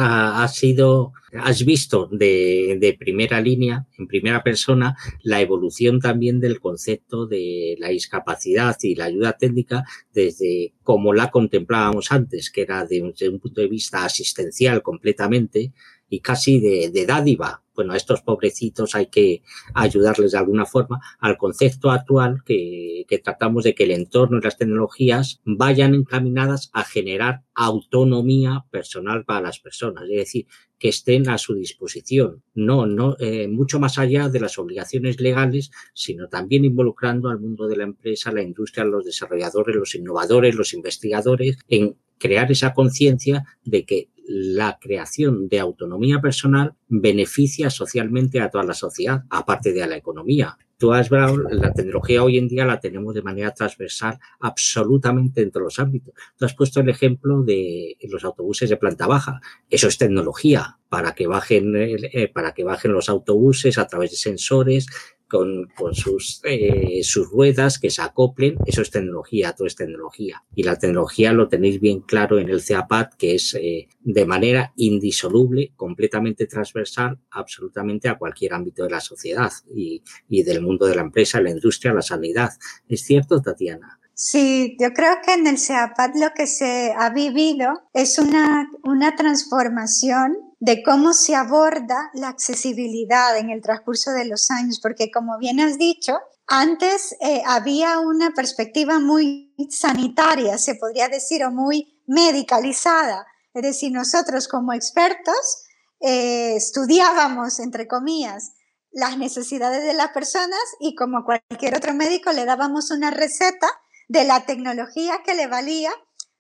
sido, 0.54 1.12
has 1.40 1.64
visto 1.64 2.08
de, 2.10 2.96
primera 2.98 3.40
línea, 3.40 3.86
en 3.96 4.08
primera 4.08 4.42
persona, 4.42 4.96
la 5.22 5.40
evolución 5.40 6.00
también 6.00 6.40
del 6.40 6.60
concepto 6.60 7.26
de 7.26 7.76
la 7.78 7.88
discapacidad 7.88 8.76
y 8.82 8.96
la 8.96 9.04
ayuda 9.04 9.34
técnica 9.34 9.84
desde 10.12 10.74
como 10.82 11.12
la 11.12 11.30
contemplábamos 11.30 12.10
antes, 12.10 12.50
que 12.50 12.62
era 12.62 12.84
de 12.84 13.02
un, 13.02 13.14
un 13.30 13.38
punto 13.38 13.60
de 13.60 13.68
vista 13.68 14.04
asistencial 14.04 14.82
completamente 14.82 15.72
y 16.08 16.20
casi 16.20 16.60
de, 16.60 16.90
de 16.90 17.06
dádiva. 17.06 17.62
Bueno, 17.74 17.92
a 17.92 17.96
estos 17.96 18.22
pobrecitos 18.22 18.94
hay 18.94 19.06
que 19.06 19.42
ayudarles 19.74 20.30
de 20.30 20.38
alguna 20.38 20.64
forma 20.64 21.00
al 21.18 21.36
concepto 21.36 21.90
actual 21.90 22.42
que, 22.44 23.04
que, 23.08 23.18
tratamos 23.18 23.64
de 23.64 23.74
que 23.74 23.82
el 23.82 23.90
entorno 23.90 24.38
y 24.38 24.42
las 24.42 24.56
tecnologías 24.56 25.40
vayan 25.44 25.94
encaminadas 25.94 26.70
a 26.72 26.84
generar 26.84 27.42
autonomía 27.52 28.64
personal 28.70 29.24
para 29.24 29.40
las 29.40 29.58
personas, 29.58 30.04
es 30.04 30.16
decir, 30.16 30.46
que 30.78 30.88
estén 30.88 31.28
a 31.28 31.38
su 31.38 31.54
disposición, 31.54 32.42
no, 32.54 32.86
no, 32.86 33.16
eh, 33.18 33.48
mucho 33.48 33.80
más 33.80 33.98
allá 33.98 34.28
de 34.28 34.38
las 34.38 34.58
obligaciones 34.58 35.20
legales, 35.20 35.70
sino 35.94 36.28
también 36.28 36.64
involucrando 36.64 37.28
al 37.28 37.40
mundo 37.40 37.66
de 37.66 37.76
la 37.76 37.84
empresa, 37.84 38.30
la 38.30 38.42
industria, 38.42 38.84
los 38.84 39.04
desarrolladores, 39.04 39.74
los 39.74 39.94
innovadores, 39.94 40.54
los 40.54 40.74
investigadores, 40.74 41.58
en 41.68 41.96
crear 42.18 42.52
esa 42.52 42.74
conciencia 42.74 43.44
de 43.64 43.84
que 43.84 44.10
la 44.26 44.78
creación 44.80 45.48
de 45.48 45.60
autonomía 45.60 46.20
personal 46.20 46.74
beneficia 46.88 47.70
socialmente 47.70 48.40
a 48.40 48.50
toda 48.50 48.64
la 48.64 48.74
sociedad, 48.74 49.24
aparte 49.30 49.72
de 49.72 49.82
a 49.82 49.86
la 49.86 49.96
economía. 49.96 50.56
Tú 50.76 50.92
has 50.92 51.10
la 51.10 51.72
tecnología 51.72 52.22
hoy 52.22 52.36
en 52.36 52.48
día 52.48 52.66
la 52.66 52.80
tenemos 52.80 53.14
de 53.14 53.22
manera 53.22 53.54
transversal 53.54 54.18
absolutamente 54.40 55.40
en 55.40 55.50
todos 55.50 55.64
los 55.64 55.78
ámbitos. 55.78 56.14
Tú 56.36 56.44
has 56.44 56.54
puesto 56.54 56.80
el 56.80 56.88
ejemplo 56.88 57.42
de 57.42 57.96
los 58.08 58.24
autobuses 58.24 58.68
de 58.68 58.76
planta 58.76 59.06
baja. 59.06 59.40
Eso 59.70 59.86
es 59.86 59.98
tecnología 59.98 60.78
para 60.88 61.14
que 61.14 61.26
bajen, 61.26 61.74
eh, 61.76 62.30
para 62.32 62.52
que 62.54 62.64
bajen 62.64 62.92
los 62.92 63.08
autobuses 63.08 63.78
a 63.78 63.86
través 63.86 64.10
de 64.10 64.16
sensores, 64.16 64.86
con, 65.34 65.66
con 65.76 65.96
sus, 65.96 66.40
eh, 66.44 67.00
sus 67.02 67.28
ruedas 67.28 67.80
que 67.80 67.90
se 67.90 68.02
acoplen, 68.02 68.56
eso 68.66 68.82
es 68.82 68.90
tecnología, 68.92 69.52
todo 69.52 69.66
es 69.66 69.74
tecnología. 69.74 70.44
Y 70.54 70.62
la 70.62 70.78
tecnología 70.78 71.32
lo 71.32 71.48
tenéis 71.48 71.80
bien 71.80 72.02
claro 72.02 72.38
en 72.38 72.48
el 72.48 72.62
CEAPAD, 72.62 73.14
que 73.18 73.34
es 73.34 73.52
eh, 73.54 73.88
de 74.00 74.26
manera 74.26 74.72
indisoluble, 74.76 75.72
completamente 75.74 76.46
transversal, 76.46 77.18
absolutamente 77.32 78.08
a 78.08 78.16
cualquier 78.16 78.54
ámbito 78.54 78.84
de 78.84 78.90
la 78.90 79.00
sociedad 79.00 79.50
y, 79.74 80.04
y 80.28 80.44
del 80.44 80.62
mundo 80.62 80.86
de 80.86 80.94
la 80.94 81.02
empresa, 81.02 81.40
la 81.40 81.50
industria, 81.50 81.92
la 81.92 82.02
sanidad. 82.02 82.50
¿Es 82.88 83.02
cierto, 83.02 83.42
Tatiana? 83.42 83.98
Sí, 84.16 84.76
yo 84.78 84.92
creo 84.92 85.16
que 85.26 85.34
en 85.34 85.48
el 85.48 85.58
CEAPAD 85.58 86.10
lo 86.14 86.28
que 86.36 86.46
se 86.46 86.94
ha 86.96 87.10
vivido 87.10 87.72
es 87.92 88.20
una, 88.20 88.70
una 88.84 89.16
transformación 89.16 90.36
de 90.64 90.82
cómo 90.82 91.12
se 91.12 91.34
aborda 91.34 92.10
la 92.14 92.28
accesibilidad 92.28 93.36
en 93.36 93.50
el 93.50 93.60
transcurso 93.60 94.12
de 94.12 94.24
los 94.24 94.50
años, 94.50 94.80
porque 94.80 95.10
como 95.10 95.36
bien 95.36 95.60
has 95.60 95.76
dicho, 95.76 96.18
antes 96.46 97.14
eh, 97.20 97.42
había 97.44 97.98
una 97.98 98.30
perspectiva 98.30 98.98
muy 98.98 99.54
sanitaria, 99.68 100.56
se 100.56 100.76
podría 100.76 101.08
decir, 101.08 101.44
o 101.44 101.50
muy 101.50 102.02
medicalizada. 102.06 103.26
Es 103.52 103.62
decir, 103.62 103.92
nosotros 103.92 104.48
como 104.48 104.72
expertos 104.72 105.66
eh, 106.00 106.56
estudiábamos, 106.56 107.60
entre 107.60 107.86
comillas, 107.86 108.52
las 108.90 109.18
necesidades 109.18 109.82
de 109.82 109.92
las 109.92 110.12
personas 110.12 110.64
y 110.80 110.94
como 110.94 111.26
cualquier 111.26 111.76
otro 111.76 111.92
médico 111.92 112.32
le 112.32 112.46
dábamos 112.46 112.90
una 112.90 113.10
receta 113.10 113.68
de 114.08 114.24
la 114.24 114.46
tecnología 114.46 115.20
que 115.26 115.34
le 115.34 115.46
valía 115.46 115.90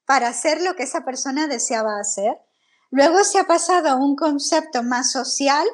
para 0.06 0.28
hacer 0.28 0.62
lo 0.62 0.76
que 0.76 0.84
esa 0.84 1.04
persona 1.04 1.46
deseaba 1.46 2.00
hacer. 2.00 2.38
Luego 2.94 3.24
se 3.24 3.40
ha 3.40 3.44
pasado 3.44 3.88
a 3.88 3.96
un 3.96 4.14
concepto 4.14 4.84
más 4.84 5.10
social 5.10 5.66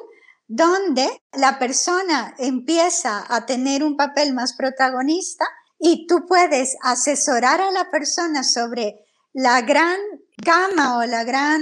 donde 0.47 1.07
la 1.33 1.59
persona 1.59 2.33
empieza 2.39 3.23
a 3.29 3.45
tener 3.45 3.83
un 3.83 3.95
papel 3.95 4.33
más 4.33 4.53
protagonista 4.53 5.45
y 5.77 6.07
tú 6.07 6.25
puedes 6.27 6.75
asesorar 6.81 7.61
a 7.61 7.69
la 7.69 7.91
persona 7.91 8.43
sobre 8.43 9.05
la 9.33 9.61
gran 9.61 9.99
gama 10.35 10.97
o 10.97 11.03
la 11.03 11.23
gran, 11.23 11.61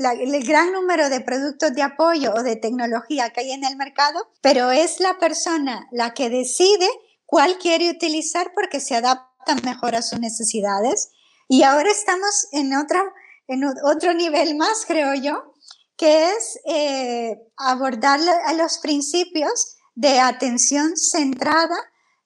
el 0.00 0.44
gran 0.44 0.72
número 0.72 1.10
de 1.10 1.20
productos 1.20 1.72
de 1.72 1.82
apoyo 1.82 2.34
o 2.34 2.42
de 2.42 2.56
tecnología 2.56 3.30
que 3.30 3.42
hay 3.42 3.52
en 3.52 3.62
el 3.62 3.76
mercado, 3.76 4.32
pero 4.40 4.72
es 4.72 4.98
la 4.98 5.16
persona 5.20 5.86
la 5.92 6.12
que 6.12 6.28
decide 6.28 6.88
cuál 7.24 7.56
quiere 7.58 7.88
utilizar 7.88 8.50
porque 8.52 8.80
se 8.80 8.96
adapta 8.96 9.54
mejor 9.62 9.94
a 9.94 10.02
sus 10.02 10.18
necesidades. 10.18 11.12
Y 11.46 11.62
ahora 11.62 11.88
estamos 11.88 12.48
en 12.50 12.74
otra 12.74 13.04
en 13.48 13.64
otro 13.64 14.14
nivel 14.14 14.56
más, 14.56 14.84
creo 14.86 15.14
yo, 15.14 15.54
que 15.96 16.30
es 16.30 16.58
eh, 16.66 17.38
abordar 17.56 18.20
a 18.46 18.52
los 18.52 18.78
principios 18.78 19.76
de 19.94 20.20
atención 20.20 20.96
centrada, 20.96 21.76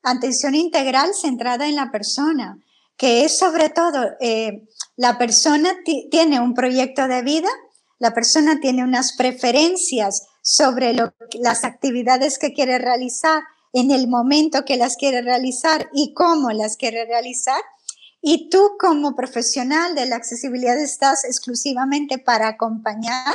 atención 0.03 0.55
integral 0.55 1.15
centrada 1.15 1.67
en 1.67 1.77
la 1.77 1.91
persona, 1.91 2.59
que 2.97 3.25
es 3.25 3.39
sobre 3.39 3.71
todo, 3.71 4.11
eh, 4.21 4.67
la 4.97 5.19
persona 5.19 5.71
tiene 6.11 6.41
un 6.41 6.55
proyecto 6.55 7.07
de 7.07 7.23
vida, 7.23 7.49
la 7.99 8.13
persona 8.13 8.61
tiene 8.61 8.83
unas 8.83 9.13
preferencias 9.13 10.27
sobre 10.43 10.95
las 11.35 11.65
actividades 11.65 12.39
que 12.39 12.53
quiere 12.53 12.79
realizar 12.79 13.43
en 13.73 13.91
el 13.91 14.09
momento 14.09 14.65
que 14.65 14.77
las 14.77 14.97
quiere 14.97 15.23
realizar 15.23 15.89
y 15.93 16.13
cómo 16.15 16.51
las 16.51 16.77
quiere 16.77 17.05
realizar, 17.05 17.61
y 18.23 18.51
tú 18.51 18.77
como 18.79 19.17
profesional 19.17 19.95
de 19.95 20.07
la 20.07 20.17
accesibilidad 20.17 20.79
estás 20.79 21.25
exclusivamente 21.25 22.19
para 22.19 22.49
acompañar 22.49 23.35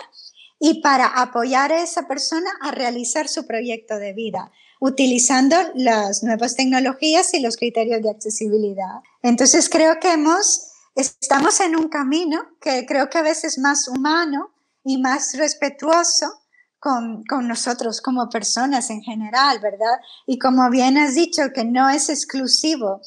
y 0.59 0.81
para 0.81 1.07
apoyar 1.07 1.71
a 1.71 1.81
esa 1.81 2.07
persona 2.07 2.49
a 2.61 2.71
realizar 2.71 3.27
su 3.27 3.45
proyecto 3.45 3.97
de 3.97 4.13
vida, 4.13 4.51
utilizando 4.79 5.55
las 5.73 6.23
nuevas 6.23 6.55
tecnologías 6.55 7.33
y 7.33 7.39
los 7.39 7.57
criterios 7.57 8.01
de 8.01 8.11
accesibilidad. 8.11 9.01
Entonces 9.21 9.69
creo 9.69 9.99
que 9.99 10.13
hemos, 10.13 10.71
estamos 10.95 11.59
en 11.59 11.75
un 11.75 11.89
camino 11.89 12.45
que 12.61 12.85
creo 12.85 13.09
que 13.09 13.17
a 13.17 13.23
veces 13.23 13.57
más 13.57 13.87
humano 13.87 14.51
y 14.83 14.99
más 14.99 15.35
respetuoso 15.35 16.41
con, 16.79 17.23
con, 17.23 17.47
nosotros 17.47 17.99
como 17.99 18.29
personas 18.29 18.91
en 18.91 19.01
general, 19.01 19.59
¿verdad? 19.59 19.99
Y 20.27 20.37
como 20.37 20.69
bien 20.69 20.99
has 20.99 21.15
dicho, 21.15 21.41
que 21.53 21.65
no 21.65 21.89
es 21.89 22.09
exclusivo 22.09 23.01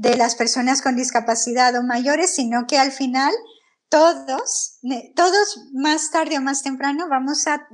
de 0.00 0.16
las 0.16 0.34
personas 0.34 0.80
con 0.80 0.96
discapacidad 0.96 1.76
o 1.76 1.82
mayores, 1.82 2.34
sino 2.34 2.66
que 2.66 2.78
al 2.78 2.90
final 2.90 3.34
todos, 3.90 4.78
todos 5.14 5.68
más 5.74 6.10
tarde 6.10 6.38
o 6.38 6.40
más 6.40 6.62
temprano 6.62 7.06
vamos 7.10 7.46
a, 7.46 7.68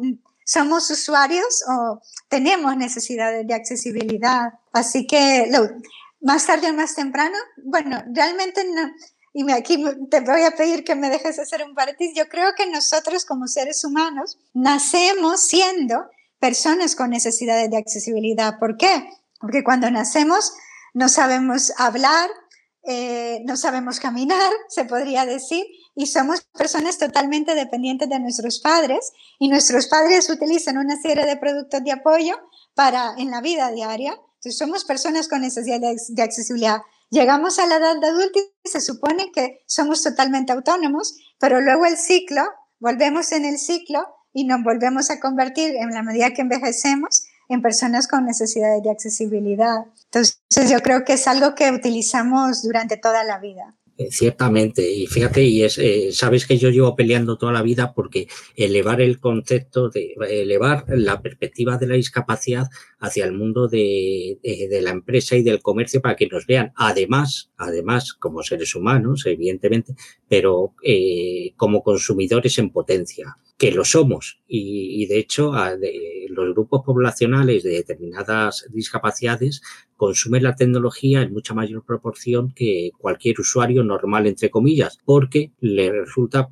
somos 0.45 0.91
usuarios 0.91 1.63
o 1.69 2.03
tenemos 2.29 2.77
necesidades 2.77 3.47
de 3.47 3.55
accesibilidad. 3.55 4.55
Así 4.73 5.07
que 5.07 5.49
más 6.21 6.47
tarde 6.47 6.69
o 6.71 6.75
más 6.75 6.97
temprano, 6.97 7.37
bueno, 7.63 8.03
realmente 8.13 8.65
no, 8.65 8.91
y 9.33 9.49
aquí 9.53 9.85
te 10.11 10.21
voy 10.21 10.43
a 10.43 10.57
pedir 10.57 10.83
que 10.83 10.97
me 10.97 11.11
dejes 11.11 11.39
hacer 11.39 11.63
un 11.65 11.77
paréntesis, 11.77 12.13
yo 12.17 12.29
creo 12.29 12.55
que 12.57 12.67
nosotros 12.69 13.25
como 13.25 13.47
seres 13.47 13.85
humanos 13.85 14.37
nacemos 14.53 15.43
siendo 15.43 16.11
personas 16.41 16.97
con 16.97 17.11
necesidades 17.11 17.71
de 17.71 17.77
accesibilidad. 17.77 18.59
¿Por 18.59 18.77
qué? 18.77 19.09
Porque 19.39 19.63
cuando 19.63 19.89
nacemos 19.93 20.55
no 20.97 21.11
sabemos 21.11 21.75
hablar, 21.77 22.31
eh, 22.83 23.43
no 23.45 23.59
sabemos 23.59 24.01
caminar, 24.01 24.51
se 24.71 24.87
podría 24.87 25.27
decir, 25.27 25.63
y 25.95 26.07
somos 26.07 26.41
personas 26.57 26.97
totalmente 26.97 27.55
dependientes 27.55 28.09
de 28.09 28.19
nuestros 28.19 28.61
padres, 28.61 29.13
y 29.39 29.49
nuestros 29.49 29.89
padres 29.89 30.31
utilizan 30.31 30.79
una 30.79 30.97
serie 30.97 31.27
de 31.27 31.37
productos 31.37 31.85
de 31.85 31.93
apoyo 31.93 32.35
para 32.75 33.15
en 33.19 33.31
la 33.31 33.43
vida 33.43 33.71
diaria. 33.73 34.13
Entonces, 34.13 34.57
somos 34.57 34.87
personas 34.87 35.29
con 35.29 35.43
necesidad 35.43 35.81
de, 35.81 36.23
accesibilidad. 36.23 36.81
Llegamos 37.11 37.59
a 37.59 37.67
la 37.67 37.77
edad 37.77 38.01
de 38.01 38.07
adulto 38.07 38.39
y 38.65 38.69
se 38.69 38.81
supone 38.81 39.31
que 39.33 39.63
somos 39.67 40.03
totalmente 40.03 40.53
autónomos, 40.53 41.15
pero 41.39 41.61
luego 41.61 41.85
el 41.85 41.99
ciclo, 41.99 42.43
volvemos 42.79 43.33
en 43.33 43.45
el 43.45 43.59
ciclo 43.59 44.07
y 44.33 44.45
nos 44.45 44.63
volvemos 44.63 45.11
a 45.11 45.21
convertir 45.21 45.77
en 45.77 45.91
la 45.93 46.03
medida 46.03 46.33
que 46.33 46.41
envejecemos 46.41 47.27
en 47.49 47.63
personas 47.63 48.09
con 48.09 48.25
necesidades 48.25 48.83
de 48.83 48.91
accesibilidad. 48.91 49.87
Entonces 50.05 50.41
yo 50.71 50.81
creo 50.81 51.05
que 51.05 51.15
es 51.15 51.27
algo 51.27 51.55
que 51.55 51.71
utilizamos 51.71 52.63
durante 52.63 52.97
toda 52.97 53.25
la 53.25 53.39
vida. 53.39 53.77
Eh, 53.99 54.11
ciertamente, 54.11 54.93
y 54.93 55.07
fíjate, 55.07 55.43
y 55.43 55.63
es, 55.63 55.79
eh, 55.79 56.11
sabes 56.13 56.45
que 56.45 56.59
yo 56.59 56.69
llevo 56.69 56.95
peleando 56.95 57.39
toda 57.39 57.53
la 57.53 57.63
vida 57.63 57.95
porque 57.95 58.29
elevar 58.55 59.01
el 59.01 59.19
concepto 59.19 59.89
de 59.89 60.15
elevar 60.29 60.85
la 60.89 61.23
perspectiva 61.23 61.79
de 61.79 61.87
la 61.87 61.95
discapacidad 61.95 62.69
hacia 62.99 63.25
el 63.25 63.33
mundo 63.33 63.69
de, 63.69 64.39
de, 64.43 64.83
la 64.83 64.91
empresa 64.91 65.35
y 65.35 65.43
del 65.43 65.63
comercio 65.63 66.03
para 66.03 66.15
que 66.15 66.27
nos 66.27 66.47
vean, 66.47 66.73
además, 66.77 67.53
además, 67.57 68.13
como 68.13 68.43
seres 68.43 68.75
humanos, 68.75 69.25
evidentemente, 69.25 69.95
pero 70.29 70.75
eh, 70.83 71.55
como 71.57 71.83
consumidores 71.83 72.59
en 72.59 72.71
potencia. 72.71 73.39
Que 73.59 73.73
lo 73.73 73.85
somos. 73.85 74.41
Y, 74.47 75.07
de 75.07 75.19
hecho, 75.19 75.53
los 76.29 76.55
grupos 76.55 76.83
poblacionales 76.85 77.63
de 77.63 77.71
determinadas 77.71 78.67
discapacidades 78.71 79.63
consumen 79.97 80.43
la 80.43 80.55
tecnología 80.55 81.23
en 81.23 81.33
mucha 81.33 81.55
mayor 81.55 81.83
proporción 81.85 82.53
que 82.53 82.91
cualquier 82.99 83.41
usuario 83.41 83.83
normal, 83.83 84.27
entre 84.27 84.51
comillas, 84.51 84.99
porque 85.05 85.53
le 85.61 85.91
resulta 85.91 86.49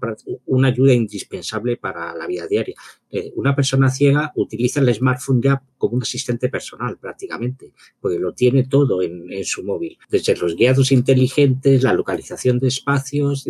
una 0.46 0.68
ayuda 0.68 0.94
indispensable 0.94 1.76
para 1.76 2.14
la 2.14 2.26
vida 2.26 2.46
diaria. 2.46 2.74
Eh, 3.10 3.32
una 3.36 3.54
persona 3.54 3.90
ciega 3.90 4.32
utiliza 4.34 4.80
el 4.80 4.92
smartphone 4.92 5.42
ya 5.42 5.62
como 5.76 5.96
un 5.96 6.02
asistente 6.02 6.48
personal 6.48 6.98
prácticamente, 6.98 7.74
porque 8.00 8.18
lo 8.18 8.32
tiene 8.32 8.64
todo 8.66 9.02
en, 9.02 9.44
su 9.44 9.62
móvil, 9.62 9.98
desde 10.08 10.36
los 10.36 10.56
guiados 10.56 10.90
inteligentes, 10.90 11.82
la 11.82 11.92
localización 11.92 12.58
de 12.58 12.68
espacios, 12.68 13.46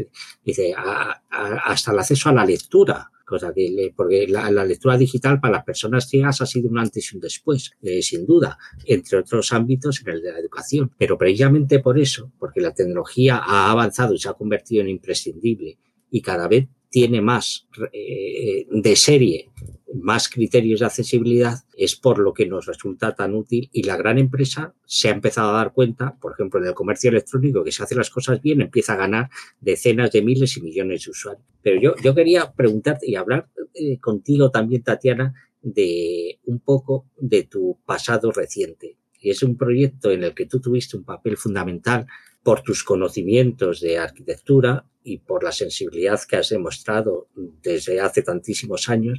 hasta 1.30 1.92
el 1.92 1.99
acceso 2.00 2.28
a 2.28 2.32
la 2.32 2.44
lectura 2.44 3.12
cosa 3.25 3.52
que 3.54 3.93
porque 3.97 4.26
la, 4.28 4.50
lectura 4.64 4.97
digital 4.97 5.40
para 5.40 5.54
las 5.54 5.64
personas 5.64 6.09
ciegas 6.09 6.40
ha 6.40 6.47
sido 6.47 6.69
un 6.69 6.78
antes 6.78 7.12
y 7.12 7.16
un 7.16 7.21
después, 7.21 7.73
eh, 7.83 8.02
sin 8.02 8.26
duda, 8.26 8.59
entre 8.85 9.19
otros 9.19 9.52
ámbitos 9.52 10.00
en 10.02 10.09
el 10.11 10.23
de 10.23 10.33
la 10.33 10.38
educación. 10.38 10.93
Pero 10.99 11.16
precisamente 11.19 11.81
por 11.81 11.99
eso, 11.99 12.33
porque 12.38 12.61
la 12.61 12.75
tecnología 12.75 13.40
ha 13.45 13.71
avanzado 13.71 14.14
y 14.14 14.19
se 14.19 14.28
ha 14.28 14.35
convertido 14.35 14.83
en 14.83 14.90
imprescindible 14.90 15.78
y 16.11 16.21
cada 16.21 16.49
vez 16.49 16.69
tiene 16.90 17.21
más 17.21 17.66
eh, 17.93 18.66
de 18.71 18.97
serie, 18.97 19.50
más 19.94 20.28
criterios 20.28 20.80
de 20.80 20.86
accesibilidad, 20.86 21.60
es 21.76 21.96
por 21.96 22.18
lo 22.18 22.34
que 22.34 22.46
nos 22.46 22.66
resulta 22.66 23.14
tan 23.14 23.34
útil 23.34 23.68
y 23.72 23.84
la 23.84 23.96
gran 23.96 24.18
empresa 24.18 24.74
se 24.86 25.08
ha 25.08 25.12
empezado 25.12 25.50
a 25.50 25.58
dar 25.58 25.72
cuenta, 25.72 26.16
por 26.20 26.32
ejemplo, 26.32 26.60
en 26.60 26.66
el 26.66 26.74
comercio 26.74 27.10
electrónico, 27.10 27.62
que 27.62 27.72
se 27.72 27.82
hace 27.82 27.94
las 27.94 28.10
cosas 28.10 28.40
bien, 28.42 28.60
empieza 28.60 28.94
a 28.94 28.96
ganar 28.96 29.30
decenas 29.60 30.10
de 30.10 30.22
miles 30.22 30.56
y 30.56 30.62
millones 30.62 31.04
de 31.04 31.10
usuarios. 31.10 31.46
Pero 31.62 31.80
yo, 31.80 31.94
yo 32.02 32.14
quería 32.14 32.52
preguntarte 32.52 33.08
y 33.08 33.14
hablar 33.14 33.48
eh, 33.74 33.98
contigo 33.98 34.50
también, 34.50 34.82
Tatiana, 34.82 35.34
de 35.62 36.38
un 36.44 36.60
poco 36.60 37.06
de 37.16 37.44
tu 37.44 37.78
pasado 37.86 38.30
reciente. 38.32 38.96
Y 39.20 39.30
es 39.30 39.42
un 39.42 39.56
proyecto 39.56 40.10
en 40.10 40.24
el 40.24 40.34
que 40.34 40.46
tú 40.46 40.60
tuviste 40.60 40.96
un 40.96 41.04
papel 41.04 41.36
fundamental 41.36 42.06
por 42.42 42.60
tus 42.60 42.84
conocimientos 42.84 43.80
de 43.80 43.98
arquitectura 43.98 44.84
y 45.02 45.18
por 45.18 45.42
la 45.42 45.52
sensibilidad 45.52 46.20
que 46.28 46.36
has 46.36 46.50
demostrado 46.50 47.28
desde 47.62 48.00
hace 48.00 48.22
tantísimos 48.22 48.88
años, 48.88 49.18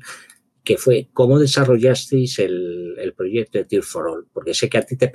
que 0.66 0.78
fue 0.78 1.10
cómo 1.14 1.40
desarrollasteis 1.40 2.40
el, 2.40 2.96
el 2.98 3.14
proyecto 3.14 3.60
de 3.60 3.66
Tier 3.66 3.84
for 3.84 4.10
All, 4.10 4.28
porque 4.34 4.54
sé 4.54 4.68
que 4.68 4.80
a 4.80 4.82
ti 4.82 4.98
te, 4.98 5.12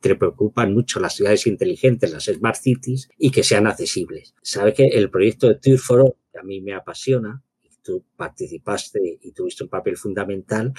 te, 0.00 0.16
preocupan 0.16 0.72
mucho 0.72 0.98
las 0.98 1.14
ciudades 1.14 1.46
inteligentes, 1.46 2.10
las 2.10 2.24
smart 2.24 2.56
cities, 2.56 3.08
y 3.18 3.30
que 3.30 3.44
sean 3.44 3.66
accesibles. 3.66 4.34
Sabes 4.42 4.74
que 4.74 4.86
el 4.86 5.10
proyecto 5.10 5.48
de 5.48 5.56
Tier 5.56 5.78
for 5.78 6.00
All, 6.00 6.14
a 6.40 6.42
mí 6.42 6.60
me 6.60 6.74
apasiona, 6.74 7.42
tú 7.82 8.04
participaste 8.16 9.18
y 9.20 9.32
tuviste 9.32 9.64
un 9.64 9.70
papel 9.70 9.96
fundamental, 9.96 10.72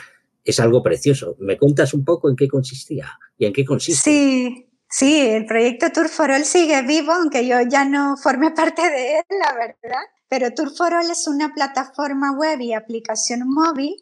es 0.43 0.59
algo 0.59 0.81
precioso. 0.81 1.37
¿Me 1.39 1.57
cuentas 1.57 1.93
un 1.93 2.03
poco 2.03 2.29
en 2.29 2.35
qué 2.35 2.47
consistía 2.47 3.17
y 3.37 3.45
en 3.45 3.53
qué 3.53 3.63
consiste? 3.63 4.01
Sí, 4.01 4.65
Sí, 4.87 5.19
el 5.19 5.45
proyecto 5.45 5.91
Tour 5.91 6.07
for 6.07 6.31
All 6.31 6.45
sigue 6.45 6.81
vivo, 6.83 7.11
aunque 7.11 7.45
yo 7.45 7.57
ya 7.69 7.85
no 7.85 8.15
forme 8.15 8.51
parte 8.55 8.81
de 8.81 9.17
él, 9.17 9.23
la 9.41 9.53
verdad. 9.53 10.03
Pero 10.29 10.51
Tour 10.53 10.71
for 10.71 10.93
All 10.93 11.09
es 11.09 11.27
una 11.27 11.53
plataforma 11.53 12.31
web 12.37 12.61
y 12.61 12.73
aplicación 12.73 13.41
móvil 13.45 13.95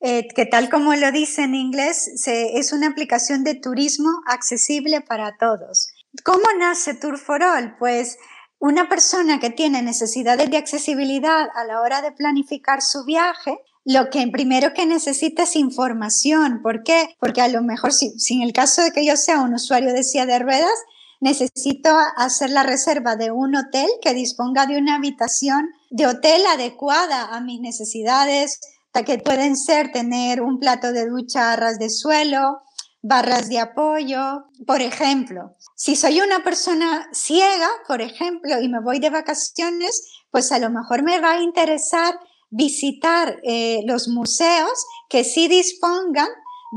eh, 0.00 0.28
que 0.34 0.46
tal 0.46 0.68
como 0.68 0.94
lo 0.94 1.12
dice 1.12 1.42
en 1.42 1.54
inglés, 1.54 2.10
es 2.26 2.72
una 2.72 2.88
aplicación 2.88 3.44
de 3.44 3.54
turismo 3.54 4.10
accesible 4.26 5.00
para 5.00 5.36
todos. 5.38 5.88
¿Cómo 6.24 6.44
nace 6.58 6.94
Tour 6.94 7.18
for 7.18 7.42
All? 7.42 7.76
Pues 7.78 8.18
una 8.58 8.88
persona 8.88 9.38
que 9.38 9.50
tiene 9.50 9.82
necesidades 9.82 10.50
de 10.50 10.56
accesibilidad 10.56 11.48
a 11.54 11.64
la 11.64 11.80
hora 11.80 12.02
de 12.02 12.12
planificar 12.12 12.82
su 12.82 13.04
viaje 13.04 13.58
lo 13.86 14.10
que 14.10 14.26
primero 14.26 14.74
que 14.74 14.84
necesita 14.84 15.44
es 15.44 15.54
información. 15.54 16.60
¿Por 16.60 16.82
qué? 16.82 17.14
Porque 17.20 17.40
a 17.40 17.46
lo 17.46 17.62
mejor, 17.62 17.92
si, 17.92 18.12
en 18.34 18.42
el 18.42 18.52
caso 18.52 18.82
de 18.82 18.90
que 18.90 19.06
yo 19.06 19.16
sea 19.16 19.40
un 19.40 19.54
usuario 19.54 19.92
de 19.92 20.02
silla 20.02 20.26
de 20.26 20.40
ruedas, 20.40 20.76
necesito 21.20 21.96
hacer 22.16 22.50
la 22.50 22.64
reserva 22.64 23.14
de 23.14 23.30
un 23.30 23.54
hotel 23.54 23.86
que 24.02 24.12
disponga 24.12 24.66
de 24.66 24.76
una 24.76 24.96
habitación 24.96 25.70
de 25.90 26.08
hotel 26.08 26.42
adecuada 26.52 27.26
a 27.26 27.40
mis 27.40 27.60
necesidades, 27.60 28.58
que 29.04 29.18
pueden 29.18 29.56
ser 29.56 29.92
tener 29.92 30.40
un 30.40 30.58
plato 30.58 30.92
de 30.92 31.06
ducha 31.06 31.52
a 31.52 31.56
ras 31.56 31.78
de 31.78 31.90
suelo, 31.90 32.60
barras 33.02 33.48
de 33.48 33.58
apoyo. 33.58 34.46
Por 34.66 34.80
ejemplo, 34.80 35.52
si 35.74 35.96
soy 35.96 36.20
una 36.20 36.42
persona 36.42 37.08
ciega, 37.12 37.68
por 37.86 38.00
ejemplo, 38.00 38.60
y 38.60 38.68
me 38.68 38.80
voy 38.80 38.98
de 38.98 39.10
vacaciones, 39.10 40.08
pues 40.30 40.52
a 40.52 40.58
lo 40.58 40.70
mejor 40.70 41.02
me 41.02 41.20
va 41.20 41.32
a 41.32 41.42
interesar 41.42 42.18
visitar 42.50 43.40
eh, 43.42 43.82
los 43.86 44.08
museos 44.08 44.86
que 45.08 45.24
sí 45.24 45.48
dispongan 45.48 46.28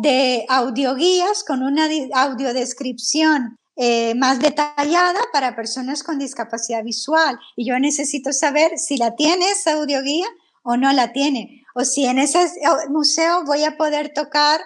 de 0.02 0.46
audioguías 0.50 1.44
con 1.44 1.64
una 1.64 1.90
audiodescripción 2.14 3.58
eh, 3.76 4.14
más 4.16 4.40
detallada 4.40 5.20
para 5.32 5.56
personas 5.56 6.04
con 6.04 6.20
discapacidad 6.20 6.84
visual. 6.84 7.40
Y 7.56 7.66
yo 7.66 7.80
necesito 7.80 8.34
saber 8.34 8.78
si 8.78 8.98
la 8.98 9.16
tiene 9.16 9.52
esa 9.52 9.74
audioguía 9.74 10.28
o 10.64 10.76
no 10.76 10.92
la 10.92 11.14
tiene. 11.14 11.64
O 11.80 11.86
si 11.86 12.06
en 12.06 12.20
ese 12.20 12.42
eh, 12.42 12.90
museo 12.90 13.46
voy 13.46 13.64
a 13.64 13.78
poder 13.78 14.12
tocar 14.14 14.60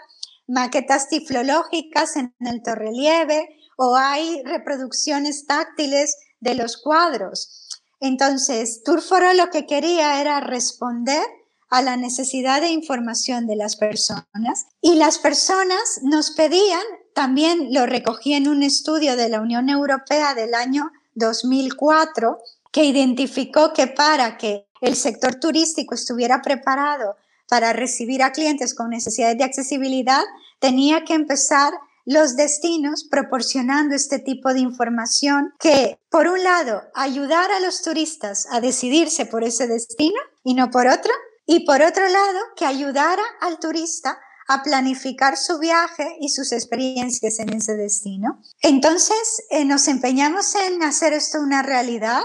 maquetas 0.48 1.10
tiflológicas 1.10 2.16
en 2.16 2.34
el 2.40 2.64
torrelieve 2.64 3.50
o 3.78 3.96
hay 3.96 4.42
reproducciones 4.44 5.46
táctiles 5.46 6.18
de 6.40 6.56
los 6.56 6.78
cuadros. 6.78 7.70
Entonces, 8.00 8.82
Turforo 8.84 9.32
lo 9.34 9.52
que 9.52 9.68
quería 9.68 10.22
era 10.22 10.40
responder 10.40 11.24
a 11.70 11.84
la 11.84 11.98
necesidad 11.98 12.62
de 12.62 12.70
información 12.70 13.46
de 13.46 13.58
las 13.58 13.76
personas 13.76 14.66
y 14.82 14.96
las 14.96 15.20
personas 15.20 16.00
nos 16.02 16.32
pedían, 16.32 16.82
también 17.14 17.74
lo 17.74 17.86
recogí 17.86 18.34
en 18.34 18.48
un 18.48 18.64
estudio 18.64 19.16
de 19.16 19.30
la 19.30 19.40
Unión 19.40 19.70
Europea 19.70 20.34
del 20.34 20.56
año 20.56 20.92
2004, 21.14 22.40
que 22.72 22.86
identificó 22.86 23.72
que 23.72 23.86
para 23.86 24.38
que 24.38 24.66
el 24.84 24.96
sector 24.96 25.36
turístico 25.36 25.96
estuviera 25.96 26.42
preparado 26.42 27.16
para 27.48 27.74
recibir 27.74 28.22
a 28.22 28.32
clientes 28.32 28.76
con 28.76 28.90
necesidades 28.90 29.38
de 29.38 29.44
accesibilidad, 29.44 30.24
tenía 30.60 31.04
que 31.06 31.14
empezar 31.14 31.74
los 32.06 32.36
destinos 32.36 33.06
proporcionando 33.10 33.96
este 33.96 34.20
tipo 34.20 34.54
de 34.54 34.60
información 34.60 35.54
que, 35.60 35.98
por 36.10 36.28
un 36.28 36.44
lado, 36.44 36.84
ayudar 36.94 37.50
a 37.52 37.62
los 37.62 37.82
turistas 37.82 38.46
a 38.52 38.60
decidirse 38.60 39.26
por 39.26 39.44
ese 39.44 39.68
destino 39.68 40.20
y 40.44 40.54
no 40.54 40.70
por 40.70 40.88
otro, 40.88 41.14
y 41.46 41.66
por 41.66 41.82
otro 41.82 42.08
lado, 42.08 42.40
que 42.58 42.66
ayudara 42.66 43.24
al 43.40 43.60
turista 43.60 44.18
a 44.48 44.64
planificar 44.64 45.38
su 45.38 45.60
viaje 45.60 46.18
y 46.20 46.30
sus 46.30 46.52
experiencias 46.52 47.40
en 47.40 47.54
ese 47.54 47.76
destino. 47.76 48.42
Entonces, 48.62 49.44
eh, 49.50 49.64
nos 49.64 49.88
empeñamos 49.88 50.56
en 50.56 50.84
hacer 50.84 51.14
esto 51.14 51.40
una 51.40 51.64
realidad. 51.64 52.22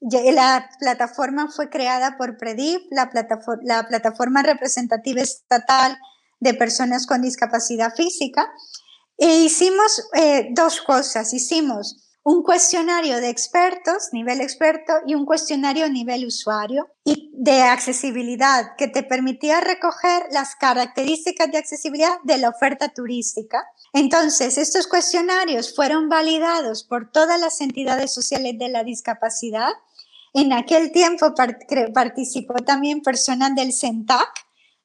La 0.00 0.70
plataforma 0.78 1.48
fue 1.48 1.68
creada 1.68 2.16
por 2.16 2.38
PREDIP, 2.38 2.86
la, 2.90 3.10
plataforma, 3.10 3.62
la 3.64 3.86
plataforma 3.86 4.42
representativa 4.42 5.20
estatal 5.20 5.98
de 6.40 6.54
personas 6.54 7.06
con 7.06 7.20
discapacidad 7.20 7.94
física, 7.94 8.50
e 9.18 9.40
hicimos 9.40 10.08
eh, 10.14 10.48
dos 10.52 10.80
cosas. 10.80 11.34
Hicimos 11.34 12.10
un 12.22 12.42
cuestionario 12.42 13.16
de 13.20 13.28
expertos, 13.28 14.08
nivel 14.12 14.40
experto, 14.40 14.92
y 15.06 15.14
un 15.14 15.24
cuestionario 15.24 15.88
nivel 15.88 16.26
usuario 16.26 16.88
y 17.04 17.30
de 17.34 17.62
accesibilidad 17.62 18.76
que 18.76 18.88
te 18.88 19.02
permitía 19.02 19.60
recoger 19.60 20.24
las 20.30 20.54
características 20.54 21.50
de 21.50 21.58
accesibilidad 21.58 22.18
de 22.24 22.38
la 22.38 22.50
oferta 22.50 22.88
turística. 22.88 23.66
Entonces, 23.92 24.58
estos 24.58 24.86
cuestionarios 24.86 25.74
fueron 25.74 26.08
validados 26.08 26.84
por 26.84 27.10
todas 27.10 27.40
las 27.40 27.60
entidades 27.60 28.12
sociales 28.12 28.58
de 28.58 28.68
la 28.68 28.84
discapacidad. 28.84 29.72
En 30.32 30.52
aquel 30.52 30.92
tiempo 30.92 31.34
participó 31.92 32.54
también 32.54 33.02
personal 33.02 33.54
del 33.54 33.72
CENTAC 33.72 34.28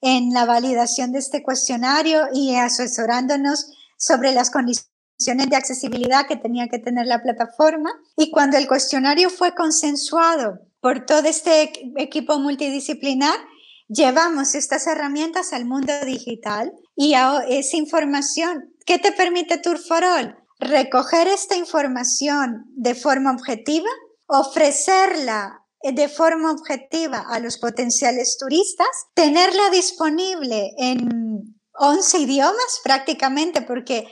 en 0.01 0.33
la 0.33 0.45
validación 0.45 1.11
de 1.11 1.19
este 1.19 1.43
cuestionario 1.43 2.27
y 2.33 2.55
asesorándonos 2.55 3.71
sobre 3.97 4.33
las 4.33 4.51
condiciones 4.51 4.89
de 5.49 5.55
accesibilidad 5.55 6.27
que 6.27 6.35
tenía 6.35 6.67
que 6.67 6.79
tener 6.79 7.05
la 7.07 7.21
plataforma. 7.21 7.91
Y 8.17 8.31
cuando 8.31 8.57
el 8.57 8.67
cuestionario 8.67 9.29
fue 9.29 9.53
consensuado 9.53 10.59
por 10.81 11.05
todo 11.05 11.27
este 11.27 11.71
equipo 11.97 12.39
multidisciplinar, 12.39 13.35
llevamos 13.87 14.55
estas 14.55 14.87
herramientas 14.87 15.53
al 15.53 15.65
mundo 15.65 15.93
digital 16.05 16.73
y 16.95 17.13
a 17.13 17.43
esa 17.47 17.77
información. 17.77 18.73
¿Qué 18.85 18.99
te 18.99 19.11
permite 19.11 19.57
Tour 19.57 19.79
for 19.79 20.03
All? 20.03 20.37
Recoger 20.59 21.27
esta 21.27 21.55
información 21.55 22.65
de 22.75 22.95
forma 22.95 23.31
objetiva, 23.31 23.89
ofrecerla 24.27 25.65
de 25.83 26.09
forma 26.09 26.51
objetiva 26.51 27.25
a 27.29 27.39
los 27.39 27.57
potenciales 27.57 28.37
turistas, 28.39 28.87
tenerla 29.13 29.69
disponible 29.69 30.73
en 30.77 31.55
11 31.77 32.19
idiomas 32.19 32.81
prácticamente, 32.83 33.61
porque 33.61 34.07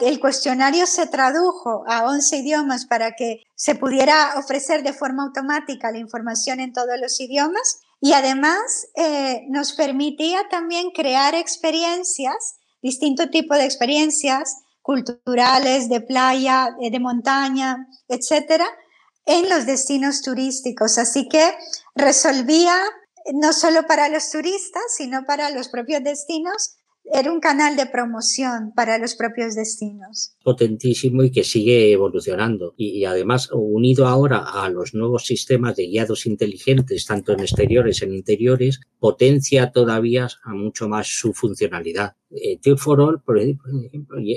el 0.00 0.20
cuestionario 0.20 0.86
se 0.86 1.06
tradujo 1.06 1.84
a 1.86 2.06
11 2.06 2.38
idiomas 2.38 2.86
para 2.86 3.12
que 3.12 3.42
se 3.54 3.74
pudiera 3.74 4.34
ofrecer 4.36 4.82
de 4.82 4.92
forma 4.92 5.24
automática 5.24 5.92
la 5.92 5.98
información 5.98 6.60
en 6.60 6.72
todos 6.72 6.98
los 7.00 7.20
idiomas. 7.20 7.80
Y 8.00 8.12
además 8.12 8.88
eh, 8.96 9.46
nos 9.48 9.72
permitía 9.72 10.48
también 10.50 10.90
crear 10.90 11.34
experiencias, 11.34 12.56
distinto 12.82 13.30
tipo 13.30 13.54
de 13.54 13.64
experiencias 13.64 14.58
culturales, 14.82 15.88
de 15.88 16.02
playa, 16.02 16.76
de 16.78 17.00
montaña, 17.00 17.86
etcétera, 18.08 18.66
en 19.26 19.48
los 19.48 19.66
destinos 19.66 20.22
turísticos. 20.22 20.98
Así 20.98 21.28
que 21.28 21.52
resolvía 21.94 22.76
no 23.32 23.52
solo 23.52 23.86
para 23.86 24.08
los 24.08 24.30
turistas, 24.30 24.82
sino 24.96 25.24
para 25.24 25.50
los 25.50 25.68
propios 25.68 26.02
destinos, 26.04 26.76
era 27.12 27.30
un 27.30 27.40
canal 27.40 27.76
de 27.76 27.84
promoción 27.86 28.72
para 28.74 28.96
los 28.96 29.14
propios 29.14 29.54
destinos. 29.54 30.36
Potentísimo 30.42 31.22
y 31.22 31.30
que 31.30 31.44
sigue 31.44 31.92
evolucionando. 31.92 32.72
Y, 32.78 33.04
además, 33.04 33.50
unido 33.52 34.06
ahora 34.06 34.38
a 34.38 34.70
los 34.70 34.94
nuevos 34.94 35.26
sistemas 35.26 35.76
de 35.76 35.86
guiados 35.86 36.24
inteligentes, 36.24 37.04
tanto 37.04 37.32
en 37.32 37.40
exteriores 37.40 38.00
en 38.02 38.14
interiores, 38.14 38.80
potencia 38.98 39.70
todavía 39.70 40.28
a 40.44 40.54
mucho 40.54 40.88
más 40.88 41.06
su 41.06 41.34
funcionalidad. 41.34 42.16
Eh, 42.30 42.58
for 42.76 43.00
All, 43.00 43.20
por 43.20 43.38
ejemplo, 43.38 43.70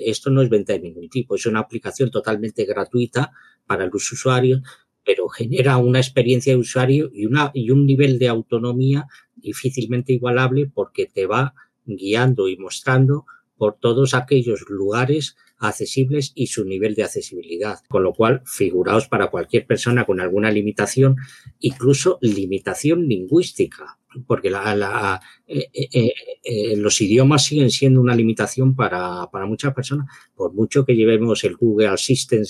esto 0.05 0.29
no 0.29 0.41
es 0.41 0.49
venta 0.49 0.73
de 0.73 0.79
ningún 0.79 1.09
tipo, 1.09 1.35
es 1.35 1.45
una 1.45 1.61
aplicación 1.61 2.11
totalmente 2.11 2.65
gratuita 2.65 3.31
para 3.67 3.85
los 3.85 4.11
usuarios, 4.11 4.61
pero 5.05 5.29
genera 5.29 5.77
una 5.77 5.99
experiencia 5.99 6.53
de 6.53 6.59
usuario 6.59 7.09
y, 7.13 7.25
una, 7.25 7.51
y 7.53 7.71
un 7.71 7.85
nivel 7.85 8.19
de 8.19 8.27
autonomía 8.27 9.07
difícilmente 9.35 10.13
igualable 10.13 10.69
porque 10.73 11.05
te 11.05 11.25
va 11.25 11.53
guiando 11.85 12.49
y 12.49 12.57
mostrando 12.57 13.25
por 13.55 13.77
todos 13.79 14.13
aquellos 14.13 14.65
lugares 14.69 15.35
accesibles 15.57 16.31
y 16.35 16.47
su 16.47 16.65
nivel 16.65 16.93
de 16.95 17.03
accesibilidad. 17.03 17.79
Con 17.89 18.03
lo 18.03 18.13
cual, 18.13 18.43
figuraos 18.45 19.07
para 19.07 19.27
cualquier 19.27 19.65
persona 19.65 20.05
con 20.05 20.19
alguna 20.19 20.51
limitación, 20.51 21.15
incluso 21.59 22.19
limitación 22.21 23.07
lingüística, 23.07 23.97
porque 24.25 24.49
la, 24.49 25.21
eh, 25.45 25.67
eh, 25.73 26.13
eh, 26.43 26.75
los 26.77 26.99
idiomas 27.01 27.45
siguen 27.45 27.69
siendo 27.69 28.01
una 28.01 28.15
limitación 28.15 28.75
para, 28.75 29.29
para, 29.31 29.45
muchas 29.45 29.73
personas, 29.73 30.07
por 30.35 30.53
mucho 30.53 30.85
que 30.85 30.95
llevemos 30.95 31.43
el 31.43 31.55
Google 31.55 31.87
Assistant 31.87 32.47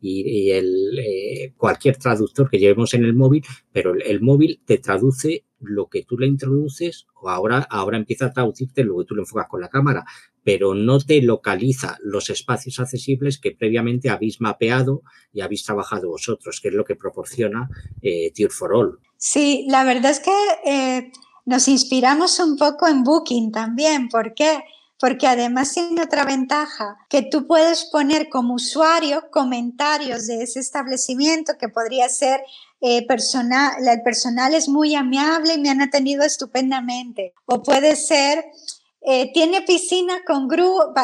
y, 0.00 0.50
el, 0.50 1.52
cualquier 1.56 1.96
traductor 1.96 2.48
que 2.48 2.58
llevemos 2.58 2.94
en 2.94 3.04
el 3.04 3.14
móvil, 3.14 3.44
pero 3.72 3.94
el, 3.94 4.20
móvil 4.20 4.60
te 4.64 4.78
traduce 4.78 5.44
lo 5.60 5.88
que 5.88 6.04
tú 6.04 6.18
le 6.18 6.26
introduces 6.26 7.06
o 7.20 7.28
ahora, 7.30 7.66
ahora 7.70 7.96
empieza 7.96 8.26
a 8.26 8.32
traducirte 8.32 8.84
lo 8.84 8.98
que 8.98 9.04
tú 9.04 9.14
le 9.14 9.22
enfocas 9.22 9.48
con 9.48 9.60
la 9.60 9.68
cámara, 9.68 10.04
pero 10.44 10.74
no 10.74 10.98
te 10.98 11.22
localiza 11.22 11.98
los 12.02 12.30
espacios 12.30 12.80
accesibles 12.80 13.38
que 13.38 13.52
previamente 13.52 14.10
habéis 14.10 14.40
mapeado 14.40 15.02
y 15.32 15.40
habéis 15.40 15.64
trabajado 15.64 16.08
vosotros, 16.08 16.60
que 16.60 16.68
es 16.68 16.74
lo 16.74 16.84
que 16.84 16.96
proporciona 16.96 17.68
eh, 18.02 18.32
for 18.50 18.74
All. 18.74 18.98
Sí, 19.16 19.66
la 19.68 19.84
verdad 19.84 20.10
es 20.10 20.20
que 20.20 20.32
eh, 20.64 21.12
nos 21.44 21.68
inspiramos 21.68 22.38
un 22.40 22.56
poco 22.56 22.88
en 22.88 23.04
Booking 23.04 23.52
también. 23.52 24.08
¿Por 24.08 24.34
qué? 24.34 24.64
Porque 24.98 25.26
además 25.26 25.72
tiene 25.72 26.02
otra 26.02 26.24
ventaja, 26.24 26.96
que 27.08 27.22
tú 27.22 27.46
puedes 27.46 27.84
poner 27.86 28.28
como 28.28 28.54
usuario 28.54 29.30
comentarios 29.30 30.28
de 30.28 30.42
ese 30.42 30.60
establecimiento 30.60 31.54
que 31.58 31.68
podría 31.68 32.08
ser 32.08 32.40
eh, 32.80 33.06
personal, 33.06 33.72
el 33.78 34.02
personal 34.02 34.54
es 34.54 34.68
muy 34.68 34.94
amable 34.96 35.54
y 35.54 35.60
me 35.60 35.70
han 35.70 35.82
atendido 35.82 36.24
estupendamente. 36.24 37.32
O 37.46 37.62
puede 37.62 37.94
ser 37.94 38.44
eh, 39.04 39.32
tiene 39.32 39.62
piscina 39.62 40.22
con 40.24 40.46
grúa, 40.46 40.94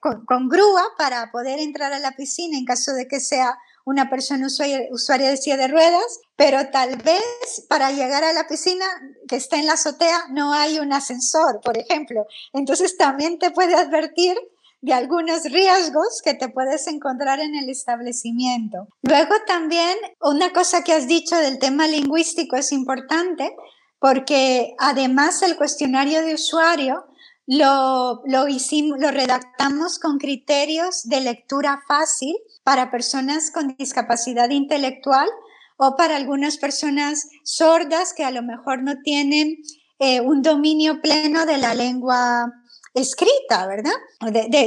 con, 0.00 0.48
grúa 0.48 0.82
para 0.98 1.30
poder 1.32 1.58
entrar 1.58 1.92
a 1.92 1.98
la 1.98 2.12
piscina 2.12 2.58
en 2.58 2.66
caso 2.66 2.92
de 2.92 3.08
que 3.08 3.18
sea 3.18 3.56
una 3.86 4.10
persona 4.10 4.46
usuaria, 4.46 5.30
de 5.30 5.36
silla 5.38 5.56
de 5.56 5.68
ruedas, 5.68 6.20
pero 6.36 6.70
tal 6.70 6.96
vez 6.96 7.64
para 7.68 7.92
llegar 7.92 8.24
a 8.24 8.34
la 8.34 8.46
piscina 8.46 8.84
que 9.26 9.36
está 9.36 9.56
en 9.56 9.66
la 9.66 9.72
azotea 9.72 10.24
no 10.30 10.52
hay 10.52 10.80
un 10.80 10.92
ascensor, 10.92 11.60
por 11.64 11.78
ejemplo. 11.78 12.26
Entonces 12.52 12.98
también 12.98 13.38
te 13.38 13.50
puede 13.50 13.74
advertir 13.74 14.36
de 14.82 14.92
algunos 14.92 15.44
riesgos 15.44 16.20
que 16.22 16.34
te 16.34 16.50
puedes 16.50 16.86
encontrar 16.88 17.40
en 17.40 17.54
el 17.54 17.70
establecimiento. 17.70 18.88
Luego 19.02 19.34
también 19.46 19.96
una 20.20 20.52
cosa 20.52 20.84
que 20.84 20.92
has 20.92 21.08
dicho 21.08 21.36
del 21.36 21.58
tema 21.58 21.86
lingüístico 21.86 22.56
es 22.56 22.70
importante 22.72 23.54
porque 23.98 24.74
además 24.78 25.42
el 25.42 25.56
cuestionario 25.56 26.22
de 26.22 26.34
usuario 26.34 27.06
lo, 27.52 28.22
lo, 28.26 29.10
redactamos 29.10 29.98
con 29.98 30.18
criterios 30.18 31.02
de 31.08 31.20
lectura 31.20 31.82
fácil 31.88 32.36
para 32.62 32.92
personas 32.92 33.50
con 33.50 33.74
discapacidad 33.76 34.50
intelectual 34.50 35.28
o 35.76 35.96
para 35.96 36.14
algunas 36.14 36.58
personas 36.58 37.26
sordas 37.42 38.14
que 38.14 38.24
a 38.24 38.30
lo 38.30 38.44
mejor 38.44 38.84
no 38.84 38.94
tienen 39.02 39.56
eh, 39.98 40.20
un 40.20 40.42
dominio 40.42 41.00
pleno 41.02 41.44
de 41.44 41.58
la 41.58 41.74
lengua 41.74 42.52
escrita, 42.94 43.66
¿verdad? 43.66 43.94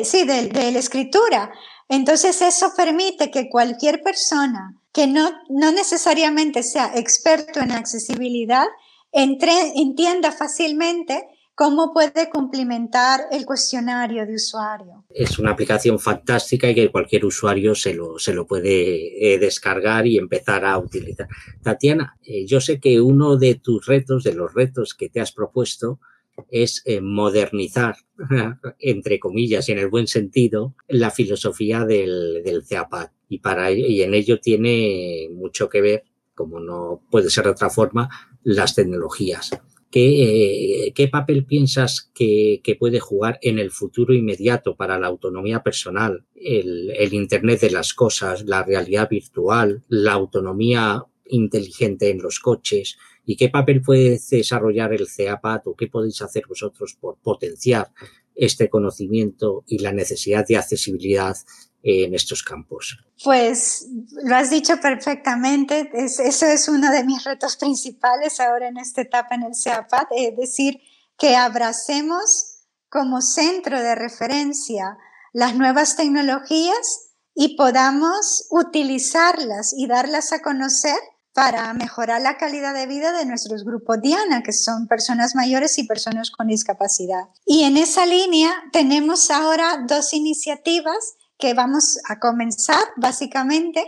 Sí, 0.04 0.26
de, 0.26 0.52
la 0.52 0.80
escritura. 0.80 1.54
Entonces 1.88 2.42
eso 2.42 2.74
permite 2.76 3.32
que 3.32 3.48
cualquier 3.50 4.04
persona 4.04 4.76
que 4.92 5.08
no, 5.08 5.32
no 5.48 5.72
necesariamente 5.72 6.64
sea 6.64 6.92
experto 6.96 7.62
en 7.62 7.72
accesibilidad 7.72 8.66
entienda 9.14 10.34
fácilmente 10.34 11.30
cómo 11.56 11.94
puede 11.94 12.30
complementar 12.30 13.22
el 13.32 13.46
cuestionario 13.46 14.26
de 14.26 14.36
usuario. 14.36 15.06
Es 15.10 15.38
una 15.38 15.52
aplicación 15.52 16.00
fantástica 16.00 16.70
y 16.70 16.76
que 16.76 16.92
cualquier 16.92 17.26
usuario 17.26 17.76
se 17.76 17.94
lo, 17.94 18.18
se 18.18 18.34
lo 18.34 18.48
puede 18.48 19.34
eh, 19.34 19.40
descargar 19.40 20.08
y 20.08 20.18
empezar 20.18 20.66
a 20.66 20.78
utilizar. 20.78 21.28
Tatiana, 21.62 22.18
eh, 22.24 22.46
yo 22.46 22.60
sé 22.60 22.80
que 22.80 23.02
uno 23.02 23.38
de 23.38 23.56
tus 23.56 23.86
retos, 23.86 24.24
de 24.24 24.34
los 24.34 24.54
retos 24.54 24.94
que 24.94 25.10
te 25.10 25.22
has 25.22 25.32
propuesto, 25.32 26.00
es 26.50 26.82
eh, 26.86 27.00
modernizar, 27.00 27.96
entre 28.80 29.20
comillas 29.20 29.70
y 29.70 29.74
en 29.74 29.80
el 29.80 29.90
buen 29.90 30.08
sentido, 30.08 30.74
la 30.88 31.12
filosofía 31.12 31.86
del, 31.86 32.42
del 32.44 32.66
CEAPAD. 32.66 33.10
Y, 33.30 33.40
para, 33.40 33.72
y 33.72 34.02
en 34.02 34.14
ello 34.14 34.40
tiene 34.40 35.28
mucho 35.32 35.70
que 35.70 35.82
ver, 35.82 36.04
como 36.36 36.60
no 36.60 37.02
puede 37.12 37.30
ser 37.30 37.46
de 37.46 37.52
otra 37.52 37.70
forma, 37.70 38.10
las 38.44 38.76
tecnologías. 38.76 39.52
¿Qué, 39.94 40.88
eh, 40.88 40.94
¿Qué, 40.96 41.08
papel 41.08 41.46
piensas 41.46 42.10
que, 42.16 42.62
que, 42.64 42.74
puede 42.74 43.00
jugar 43.00 43.38
en 43.44 43.60
el 43.60 43.70
futuro 43.70 44.16
inmediato 44.16 44.76
para 44.76 44.98
la 44.98 45.06
autonomía 45.06 45.62
personal, 45.62 46.26
el, 46.34 46.90
el, 46.98 47.14
Internet 47.14 47.62
de 47.62 47.70
las 47.70 47.94
cosas, 47.94 48.44
la 48.48 48.64
realidad 48.64 49.08
virtual, 49.08 49.84
la 49.90 50.14
autonomía 50.14 51.06
inteligente 51.28 52.10
en 52.10 52.24
los 52.24 52.40
coches? 52.40 52.98
¿Y 53.24 53.36
qué 53.36 53.50
papel 53.50 53.84
puede 53.84 54.20
desarrollar 54.32 54.94
el 54.94 55.08
CEAPAT 55.08 55.68
o 55.68 55.76
qué 55.76 55.86
podéis 55.86 56.24
hacer 56.24 56.46
vosotros 56.50 56.98
por 57.00 57.20
potenciar 57.20 57.92
este 58.34 58.70
conocimiento 58.70 59.64
y 59.68 59.78
la 59.78 59.92
necesidad 59.92 60.48
de 60.48 60.58
accesibilidad 60.58 61.36
en 61.84 62.16
estos 62.16 62.42
campos? 62.42 62.98
Pues 63.24 63.88
lo 64.24 64.36
has 64.36 64.50
dicho 64.50 64.80
perfectamente. 64.80 65.92
eso 65.94 66.46
es 66.46 66.68
uno 66.68 66.90
de 66.92 67.04
mis 67.04 67.24
retos 67.24 67.58
principales 67.58 68.40
ahora 68.40 68.70
en 68.70 68.78
esta 68.78 69.02
etapa 69.02 69.36
en 69.36 69.44
el 69.44 69.56
CEAPAT, 69.56 70.08
es 70.16 70.38
decir, 70.38 70.82
que 71.18 71.36
abracemos 71.36 72.62
como 72.90 73.22
centro 73.22 73.82
de 73.82 73.96
referencia 73.96 74.98
las 75.34 75.56
nuevas 75.56 75.96
tecnologías 75.96 77.10
y 77.36 77.56
podamos 77.58 78.48
utilizarlas 78.52 79.74
y 79.76 79.88
darlas 79.88 80.32
a 80.32 80.42
conocer 80.42 80.98
para 81.34 81.74
mejorar 81.74 82.22
la 82.22 82.38
calidad 82.38 82.76
de 82.76 82.86
vida 82.86 83.12
de 83.12 83.26
nuestros 83.26 83.64
grupos 83.64 84.00
Diana, 84.02 84.44
que 84.44 84.54
son 84.54 84.88
personas 84.88 85.34
mayores 85.34 85.80
y 85.80 85.88
personas 85.88 86.30
con 86.30 86.48
discapacidad. 86.48 87.30
Y 87.46 87.64
en 87.64 87.76
esa 87.78 88.06
línea 88.06 88.52
tenemos 88.72 89.32
ahora 89.32 89.84
dos 89.88 90.14
iniciativas 90.14 91.16
que 91.44 91.54
vamos 91.54 92.00
a 92.08 92.20
comenzar 92.20 92.86
básicamente. 92.96 93.84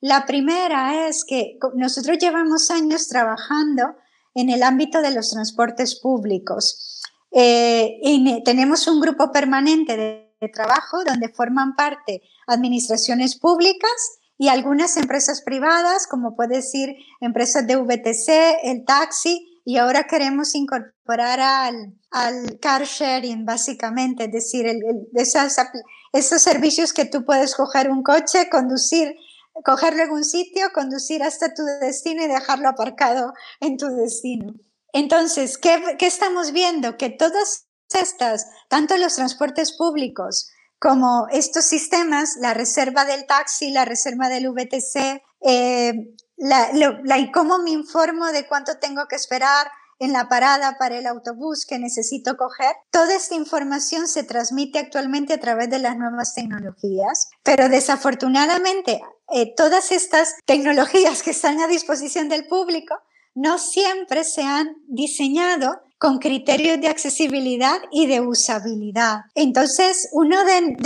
La 0.00 0.24
primera 0.24 1.06
es 1.06 1.26
que 1.26 1.58
nosotros 1.74 2.16
llevamos 2.18 2.70
años 2.70 3.08
trabajando 3.08 3.96
en 4.34 4.48
el 4.48 4.62
ámbito 4.62 5.02
de 5.02 5.10
los 5.10 5.30
transportes 5.30 6.00
públicos. 6.00 7.02
Eh, 7.30 7.98
y 8.02 8.42
tenemos 8.42 8.88
un 8.88 9.02
grupo 9.02 9.30
permanente 9.32 9.98
de, 9.98 10.24
trabajo 10.52 11.02
donde 11.04 11.30
forman 11.30 11.74
parte 11.74 12.22
administraciones 12.46 13.38
públicas 13.38 14.18
y 14.36 14.48
algunas 14.48 14.98
empresas 14.98 15.40
privadas, 15.40 16.06
como 16.06 16.36
puede 16.36 16.56
decir 16.56 16.96
empresas 17.22 17.66
de 17.66 17.76
VTC, 17.76 18.60
el 18.62 18.84
taxi, 18.84 19.53
y 19.64 19.78
ahora 19.78 20.06
queremos 20.06 20.54
incorporar 20.54 21.40
al, 21.40 21.94
al 22.10 22.58
car 22.60 22.84
sharing, 22.84 23.46
básicamente, 23.46 24.24
es 24.24 24.32
decir, 24.32 24.66
el, 24.66 24.82
esos 26.12 26.42
servicios 26.42 26.92
que 26.92 27.06
tú 27.06 27.24
puedes 27.24 27.54
coger 27.54 27.90
un 27.90 28.02
coche, 28.02 28.48
conducir, 28.50 29.14
cogerlo 29.64 30.02
en 30.02 30.10
un 30.10 30.24
sitio, 30.24 30.70
conducir 30.74 31.22
hasta 31.22 31.54
tu 31.54 31.62
destino 31.80 32.24
y 32.24 32.28
dejarlo 32.28 32.68
aparcado 32.68 33.32
en 33.60 33.78
tu 33.78 33.88
destino. 33.88 34.54
Entonces, 34.92 35.56
¿qué, 35.56 35.96
qué 35.98 36.06
estamos 36.06 36.52
viendo? 36.52 36.98
Que 36.98 37.10
todas 37.10 37.66
estas, 37.92 38.46
tanto 38.68 38.96
los 38.98 39.14
transportes 39.14 39.72
públicos 39.72 40.50
como 40.78 41.26
estos 41.30 41.64
sistemas, 41.64 42.36
la 42.38 42.52
reserva 42.52 43.04
del 43.04 43.26
taxi, 43.26 43.70
la 43.70 43.84
reserva 43.84 44.28
del 44.28 44.50
VTC, 44.50 45.22
eh, 45.40 46.14
la, 46.36 46.68
cómo 47.32 47.58
me 47.58 47.70
informo 47.70 48.26
de 48.26 48.46
cuánto 48.46 48.78
tengo 48.78 49.06
que 49.08 49.16
esperar 49.16 49.68
en 49.98 50.12
la 50.12 50.28
parada 50.28 50.76
para 50.78 50.98
el 50.98 51.06
autobús 51.06 51.66
que 51.66 51.78
necesito 51.78 52.36
coger. 52.36 52.74
Toda 52.90 53.14
esta 53.14 53.34
información 53.34 54.08
se 54.08 54.24
transmite 54.24 54.78
actualmente 54.78 55.34
a 55.34 55.40
través 55.40 55.70
de 55.70 55.78
las 55.78 55.96
nuevas 55.96 56.34
tecnologías, 56.34 57.30
pero 57.42 57.68
desafortunadamente 57.68 59.02
eh, 59.32 59.54
todas 59.56 59.92
estas 59.92 60.34
tecnologías 60.44 61.22
que 61.22 61.30
están 61.30 61.60
a 61.60 61.66
disposición 61.66 62.28
del 62.28 62.46
público 62.46 62.96
no 63.34 63.58
siempre 63.58 64.24
se 64.24 64.42
han 64.42 64.76
diseñado 64.86 65.82
con 66.04 66.18
criterios 66.18 66.82
de 66.82 66.88
accesibilidad 66.88 67.80
y 67.90 68.06
de 68.06 68.20
usabilidad. 68.20 69.20
Entonces, 69.34 70.10
uno 70.12 70.44
de, 70.44 70.76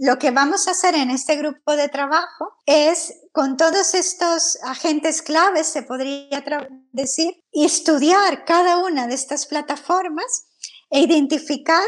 lo 0.00 0.18
que 0.18 0.32
vamos 0.32 0.66
a 0.66 0.72
hacer 0.72 0.96
en 0.96 1.10
este 1.10 1.36
grupo 1.36 1.76
de 1.76 1.88
trabajo 1.88 2.56
es, 2.66 3.14
con 3.30 3.56
todos 3.56 3.94
estos 3.94 4.58
agentes 4.64 5.22
claves, 5.22 5.68
se 5.68 5.84
podría 5.84 6.44
decir, 6.90 7.36
estudiar 7.52 8.44
cada 8.44 8.78
una 8.78 9.06
de 9.06 9.14
estas 9.14 9.46
plataformas 9.46 10.46
e 10.90 11.02
identificar 11.02 11.86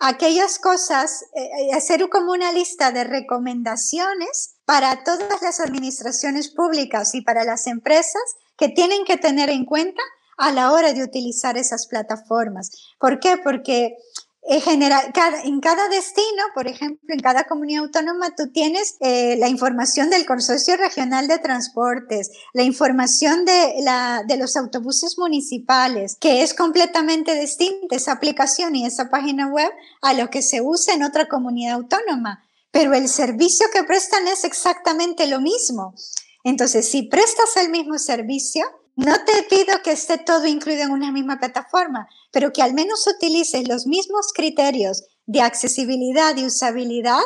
aquellas 0.00 0.58
cosas, 0.58 1.24
eh, 1.34 1.42
eh, 1.42 1.74
hacer 1.74 2.08
como 2.08 2.32
una 2.32 2.50
lista 2.50 2.92
de 2.92 3.04
recomendaciones 3.04 4.54
para 4.64 5.04
todas 5.04 5.42
las 5.42 5.60
administraciones 5.60 6.48
públicas 6.48 7.14
y 7.14 7.20
para 7.20 7.44
las 7.44 7.66
empresas 7.66 8.22
que 8.56 8.70
tienen 8.70 9.04
que 9.04 9.18
tener 9.18 9.50
en 9.50 9.66
cuenta 9.66 10.00
a 10.36 10.52
la 10.52 10.72
hora 10.72 10.92
de 10.92 11.02
utilizar 11.02 11.56
esas 11.56 11.86
plataformas. 11.86 12.70
¿Por 12.98 13.20
qué? 13.20 13.36
Porque 13.36 13.96
en, 14.44 14.60
general, 14.60 15.12
en 15.44 15.60
cada 15.60 15.88
destino, 15.88 16.42
por 16.52 16.66
ejemplo, 16.66 17.14
en 17.14 17.20
cada 17.20 17.44
comunidad 17.44 17.84
autónoma, 17.84 18.34
tú 18.34 18.50
tienes 18.50 18.96
eh, 19.00 19.36
la 19.38 19.48
información 19.48 20.10
del 20.10 20.26
Consorcio 20.26 20.76
Regional 20.76 21.28
de 21.28 21.38
Transportes, 21.38 22.30
la 22.52 22.64
información 22.64 23.44
de, 23.44 23.74
la, 23.82 24.24
de 24.26 24.36
los 24.36 24.56
autobuses 24.56 25.16
municipales, 25.16 26.16
que 26.20 26.42
es 26.42 26.54
completamente 26.54 27.38
distinta 27.38 27.94
esa 27.94 28.12
aplicación 28.12 28.74
y 28.74 28.84
esa 28.84 29.10
página 29.10 29.46
web 29.46 29.70
a 30.00 30.12
lo 30.12 30.28
que 30.28 30.42
se 30.42 30.60
usa 30.60 30.94
en 30.94 31.04
otra 31.04 31.28
comunidad 31.28 31.74
autónoma. 31.74 32.42
Pero 32.72 32.94
el 32.94 33.08
servicio 33.08 33.66
que 33.72 33.84
prestan 33.84 34.26
es 34.26 34.42
exactamente 34.44 35.26
lo 35.28 35.40
mismo. 35.40 35.94
Entonces, 36.42 36.88
si 36.88 37.02
prestas 37.02 37.56
el 37.58 37.70
mismo 37.70 37.96
servicio, 37.98 38.64
no 38.96 39.24
te 39.24 39.42
pido 39.44 39.82
que 39.82 39.92
esté 39.92 40.18
todo 40.18 40.46
incluido 40.46 40.82
en 40.82 40.90
una 40.90 41.12
misma 41.12 41.38
plataforma, 41.38 42.08
pero 42.30 42.52
que 42.52 42.62
al 42.62 42.74
menos 42.74 43.06
utilices 43.06 43.66
los 43.68 43.86
mismos 43.86 44.32
criterios 44.34 45.04
de 45.26 45.40
accesibilidad 45.40 46.36
y 46.36 46.44
usabilidad 46.44 47.22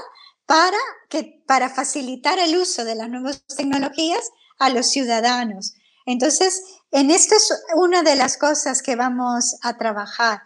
para, 0.47 0.79
que, 1.09 1.43
para 1.47 1.69
facilitar 1.69 2.39
el 2.39 2.57
uso 2.57 2.85
de 2.85 2.95
las 2.95 3.09
nuevas 3.09 3.45
tecnologías 3.57 4.31
a 4.59 4.71
los 4.71 4.89
ciudadanos. 4.89 5.75
Entonces, 6.07 6.63
en 6.93 7.11
esto 7.11 7.35
es 7.35 7.53
una 7.75 8.03
de 8.03 8.15
las 8.15 8.37
cosas 8.37 8.81
que 8.81 8.95
vamos 8.95 9.57
a 9.63 9.77
trabajar, 9.77 10.43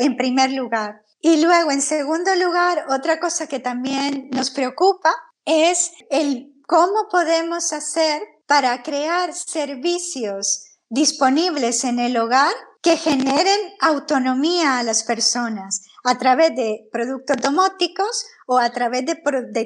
en 0.00 0.16
primer 0.16 0.52
lugar. 0.52 1.02
Y 1.20 1.42
luego, 1.42 1.70
en 1.70 1.82
segundo 1.82 2.34
lugar, 2.34 2.86
otra 2.88 3.20
cosa 3.20 3.46
que 3.46 3.60
también 3.60 4.30
nos 4.32 4.50
preocupa 4.50 5.14
es 5.44 5.92
el 6.10 6.54
cómo 6.66 7.08
podemos 7.10 7.72
hacer 7.72 8.22
para 8.52 8.82
crear 8.82 9.32
servicios 9.32 10.76
disponibles 10.90 11.84
en 11.84 11.98
el 11.98 12.18
hogar 12.18 12.52
que 12.82 12.98
generen 12.98 13.58
autonomía 13.80 14.78
a 14.78 14.82
las 14.82 15.04
personas 15.04 15.80
a 16.04 16.18
través 16.18 16.54
de 16.54 16.86
productos 16.92 17.38
domóticos 17.38 18.26
o 18.46 18.58
a 18.58 18.68
través 18.68 19.06
de, 19.06 19.14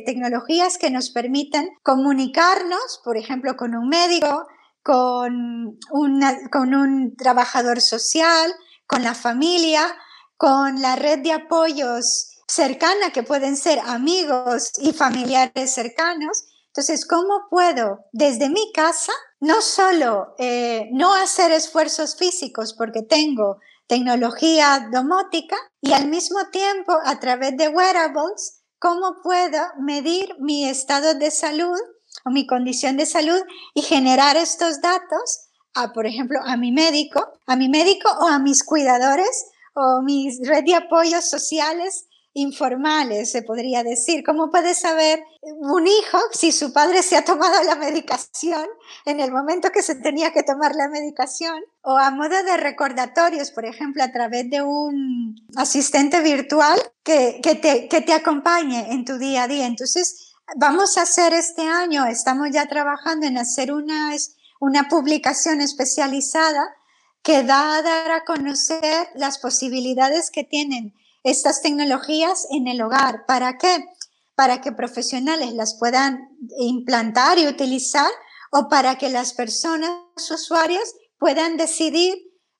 tecnologías 0.06 0.78
que 0.78 0.92
nos 0.92 1.10
permitan 1.10 1.68
comunicarnos, 1.82 3.00
por 3.02 3.16
ejemplo, 3.16 3.56
con 3.56 3.74
un 3.74 3.88
médico, 3.88 4.46
con, 4.84 5.80
con 6.52 6.74
un 6.76 7.16
trabajador 7.16 7.80
social, 7.80 8.54
con 8.86 9.02
la 9.02 9.14
familia, 9.14 9.82
con 10.36 10.80
la 10.80 10.94
red 10.94 11.24
de 11.24 11.32
apoyos 11.32 12.36
cercana 12.46 13.10
que 13.12 13.24
pueden 13.24 13.56
ser 13.56 13.80
amigos 13.80 14.70
y 14.78 14.92
familiares 14.92 15.74
cercanos 15.74 16.44
entonces, 16.76 17.06
¿cómo 17.06 17.46
puedo 17.48 18.04
desde 18.12 18.50
mi 18.50 18.70
casa 18.72 19.12
no 19.40 19.62
solo 19.62 20.34
eh, 20.36 20.90
no 20.92 21.14
hacer 21.14 21.50
esfuerzos 21.50 22.16
físicos 22.16 22.74
porque 22.74 23.00
tengo 23.00 23.60
tecnología 23.86 24.90
domótica 24.92 25.56
y 25.80 25.94
al 25.94 26.08
mismo 26.08 26.38
tiempo 26.52 26.92
a 27.02 27.18
través 27.18 27.56
de 27.56 27.68
wearables, 27.68 28.60
cómo 28.78 29.22
puedo 29.22 29.58
medir 29.78 30.34
mi 30.38 30.68
estado 30.68 31.14
de 31.14 31.30
salud 31.30 31.78
o 32.26 32.30
mi 32.30 32.46
condición 32.46 32.98
de 32.98 33.06
salud 33.06 33.40
y 33.72 33.80
generar 33.80 34.36
estos 34.36 34.82
datos 34.82 35.48
a, 35.72 35.94
por 35.94 36.06
ejemplo, 36.06 36.40
a 36.44 36.58
mi 36.58 36.72
médico, 36.72 37.26
a 37.46 37.56
mi 37.56 37.70
médico 37.70 38.10
o 38.20 38.26
a 38.26 38.38
mis 38.38 38.62
cuidadores 38.62 39.46
o 39.74 40.02
mis 40.02 40.46
red 40.46 40.64
de 40.64 40.74
apoyos 40.74 41.24
sociales 41.24 42.05
informales, 42.36 43.32
se 43.32 43.42
podría 43.42 43.82
decir. 43.82 44.22
¿Cómo 44.22 44.50
puede 44.50 44.74
saber 44.74 45.24
un 45.40 45.86
hijo 45.86 46.18
si 46.32 46.52
su 46.52 46.70
padre 46.70 47.02
se 47.02 47.16
ha 47.16 47.24
tomado 47.24 47.62
la 47.64 47.76
medicación 47.76 48.66
en 49.06 49.20
el 49.20 49.32
momento 49.32 49.70
que 49.70 49.82
se 49.82 49.94
tenía 49.94 50.32
que 50.32 50.42
tomar 50.42 50.74
la 50.74 50.88
medicación? 50.88 51.58
O 51.80 51.96
a 51.96 52.10
modo 52.10 52.42
de 52.42 52.58
recordatorios, 52.58 53.50
por 53.50 53.64
ejemplo, 53.64 54.04
a 54.04 54.12
través 54.12 54.50
de 54.50 54.60
un 54.60 55.34
asistente 55.56 56.20
virtual 56.20 56.78
que, 57.02 57.40
que, 57.42 57.54
te, 57.54 57.88
que 57.88 58.02
te 58.02 58.12
acompañe 58.12 58.92
en 58.92 59.06
tu 59.06 59.16
día 59.16 59.44
a 59.44 59.48
día. 59.48 59.64
Entonces, 59.64 60.34
vamos 60.56 60.98
a 60.98 61.02
hacer 61.02 61.32
este 61.32 61.62
año, 61.62 62.04
estamos 62.04 62.48
ya 62.52 62.66
trabajando 62.66 63.26
en 63.26 63.38
hacer 63.38 63.72
una, 63.72 64.14
una 64.60 64.88
publicación 64.88 65.62
especializada 65.62 66.68
que 67.22 67.44
da 67.44 67.76
a 67.76 67.82
dar 67.82 68.10
a 68.10 68.24
conocer 68.24 69.08
las 69.14 69.38
posibilidades 69.38 70.30
que 70.30 70.44
tienen 70.44 70.94
estas 71.26 71.60
tecnologías 71.60 72.46
en 72.50 72.68
el 72.68 72.80
hogar. 72.80 73.26
¿Para 73.26 73.58
qué? 73.58 73.84
Para 74.36 74.60
que 74.60 74.70
profesionales 74.70 75.52
las 75.54 75.76
puedan 75.76 76.28
implantar 76.58 77.38
y 77.38 77.48
utilizar 77.48 78.08
o 78.52 78.68
para 78.68 78.96
que 78.96 79.08
las 79.08 79.34
personas 79.34 79.90
usuarias 80.16 80.94
puedan 81.18 81.56
decidir 81.56 82.14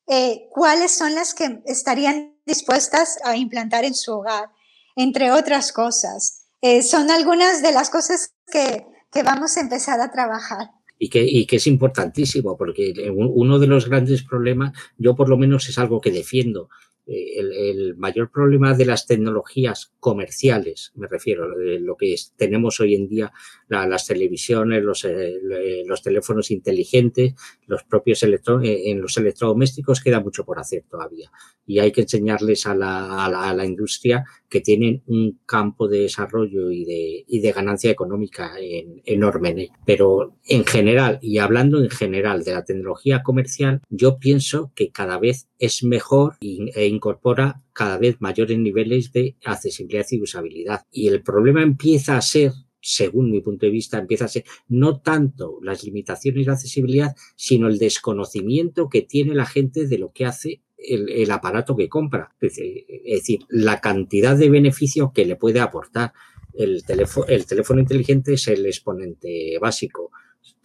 eh, 0.08 0.48
cuáles 0.50 0.90
son 0.90 1.14
las 1.14 1.32
que 1.32 1.62
estarían 1.66 2.34
dispuestas 2.44 3.18
a 3.24 3.36
implantar 3.36 3.84
en 3.84 3.94
su 3.94 4.12
hogar, 4.12 4.48
entre 4.96 5.30
otras 5.30 5.72
cosas. 5.72 6.46
Eh, 6.60 6.82
son 6.82 7.10
algunas 7.12 7.62
de 7.62 7.70
las 7.70 7.88
cosas 7.88 8.34
que, 8.50 8.84
que 9.12 9.22
vamos 9.22 9.56
a 9.56 9.60
empezar 9.60 10.00
a 10.00 10.10
trabajar. 10.10 10.70
Y 10.98 11.08
que, 11.08 11.22
y 11.22 11.46
que, 11.46 11.56
es 11.56 11.68
importantísimo, 11.68 12.56
porque 12.56 12.94
uno 13.14 13.58
de 13.60 13.66
los 13.66 13.88
grandes 13.88 14.24
problemas, 14.24 14.72
yo 14.96 15.14
por 15.14 15.28
lo 15.28 15.36
menos 15.36 15.68
es 15.68 15.78
algo 15.78 16.00
que 16.00 16.10
defiendo, 16.10 16.70
eh, 17.06 17.38
el, 17.38 17.96
mayor 17.96 18.30
problema 18.32 18.74
de 18.74 18.84
las 18.84 19.06
tecnologías 19.06 19.92
comerciales, 20.00 20.92
me 20.96 21.06
refiero, 21.06 21.56
de 21.56 21.78
lo 21.78 21.96
que 21.96 22.14
tenemos 22.36 22.80
hoy 22.80 22.96
en 22.96 23.08
día, 23.08 23.32
las 23.68 24.06
televisiones, 24.06 24.82
los, 24.82 25.04
eh, 25.04 25.38
los, 25.86 26.02
teléfonos 26.02 26.50
inteligentes, 26.50 27.34
los 27.66 27.84
propios 27.84 28.22
electro, 28.24 28.60
eh, 28.60 28.90
en 28.90 29.00
los 29.00 29.16
electrodomésticos, 29.16 30.00
queda 30.00 30.20
mucho 30.20 30.44
por 30.44 30.58
hacer 30.58 30.84
todavía. 30.90 31.30
Y 31.64 31.78
hay 31.78 31.92
que 31.92 32.02
enseñarles 32.02 32.66
a 32.66 32.74
la, 32.74 33.24
a 33.24 33.54
la, 33.54 33.64
industria 33.64 34.24
que 34.48 34.60
tienen 34.60 35.02
un 35.06 35.40
campo 35.46 35.88
de 35.88 36.00
desarrollo 36.00 36.70
y 36.70 36.84
de, 36.84 37.24
y 37.26 37.40
de 37.40 37.52
ganancia 37.52 37.90
económica 37.90 38.52
enorme. 39.04 39.70
Pero 39.84 40.36
en 40.44 40.64
general, 40.64 41.18
y 41.22 41.38
hablando 41.38 41.82
en 41.82 41.90
general 41.90 42.44
de 42.44 42.52
la 42.52 42.64
tecnología 42.64 43.22
comercial, 43.22 43.80
yo 43.90 44.18
pienso 44.18 44.72
que 44.74 44.90
cada 44.90 45.18
vez 45.18 45.48
es 45.58 45.82
mejor 45.82 46.36
e 46.40 46.86
incorpora 46.96 47.62
cada 47.72 47.98
vez 47.98 48.16
mayores 48.20 48.58
niveles 48.58 49.12
de 49.12 49.36
accesibilidad 49.44 50.06
y 50.10 50.20
usabilidad. 50.20 50.82
Y 50.90 51.08
el 51.08 51.22
problema 51.22 51.62
empieza 51.62 52.16
a 52.16 52.22
ser 52.22 52.52
según 52.86 53.32
mi 53.32 53.40
punto 53.40 53.66
de 53.66 53.72
vista, 53.72 53.98
empieza 53.98 54.26
a 54.26 54.28
ser 54.28 54.44
no 54.68 55.00
tanto 55.00 55.58
las 55.60 55.82
limitaciones 55.82 56.46
de 56.46 56.52
accesibilidad, 56.52 57.16
sino 57.34 57.66
el 57.66 57.78
desconocimiento 57.78 58.88
que 58.88 59.02
tiene 59.02 59.34
la 59.34 59.46
gente 59.46 59.88
de 59.88 59.98
lo 59.98 60.12
que 60.12 60.24
hace 60.24 60.62
el, 60.78 61.30
aparato 61.32 61.74
que 61.74 61.88
compra. 61.88 62.34
Es 62.40 62.56
decir, 63.04 63.40
la 63.48 63.80
cantidad 63.80 64.36
de 64.36 64.50
beneficios 64.50 65.10
que 65.12 65.24
le 65.24 65.36
puede 65.36 65.60
aportar. 65.60 66.12
El 66.54 66.84
teléfono, 66.84 67.26
el 67.26 67.44
teléfono 67.44 67.80
inteligente 67.80 68.34
es 68.34 68.48
el 68.48 68.64
exponente 68.64 69.58
básico 69.60 70.10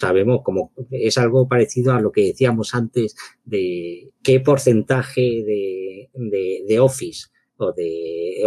sabemos 0.01 0.41
como 0.43 0.73
es 0.89 1.17
algo 1.17 1.47
parecido 1.47 1.93
a 1.93 2.01
lo 2.01 2.11
que 2.11 2.25
decíamos 2.25 2.73
antes 2.73 3.15
de 3.45 4.09
qué 4.23 4.39
porcentaje 4.39 5.21
de, 5.21 6.09
de, 6.67 6.79
Office 6.79 7.27
o 7.57 7.71
de, 7.71 8.43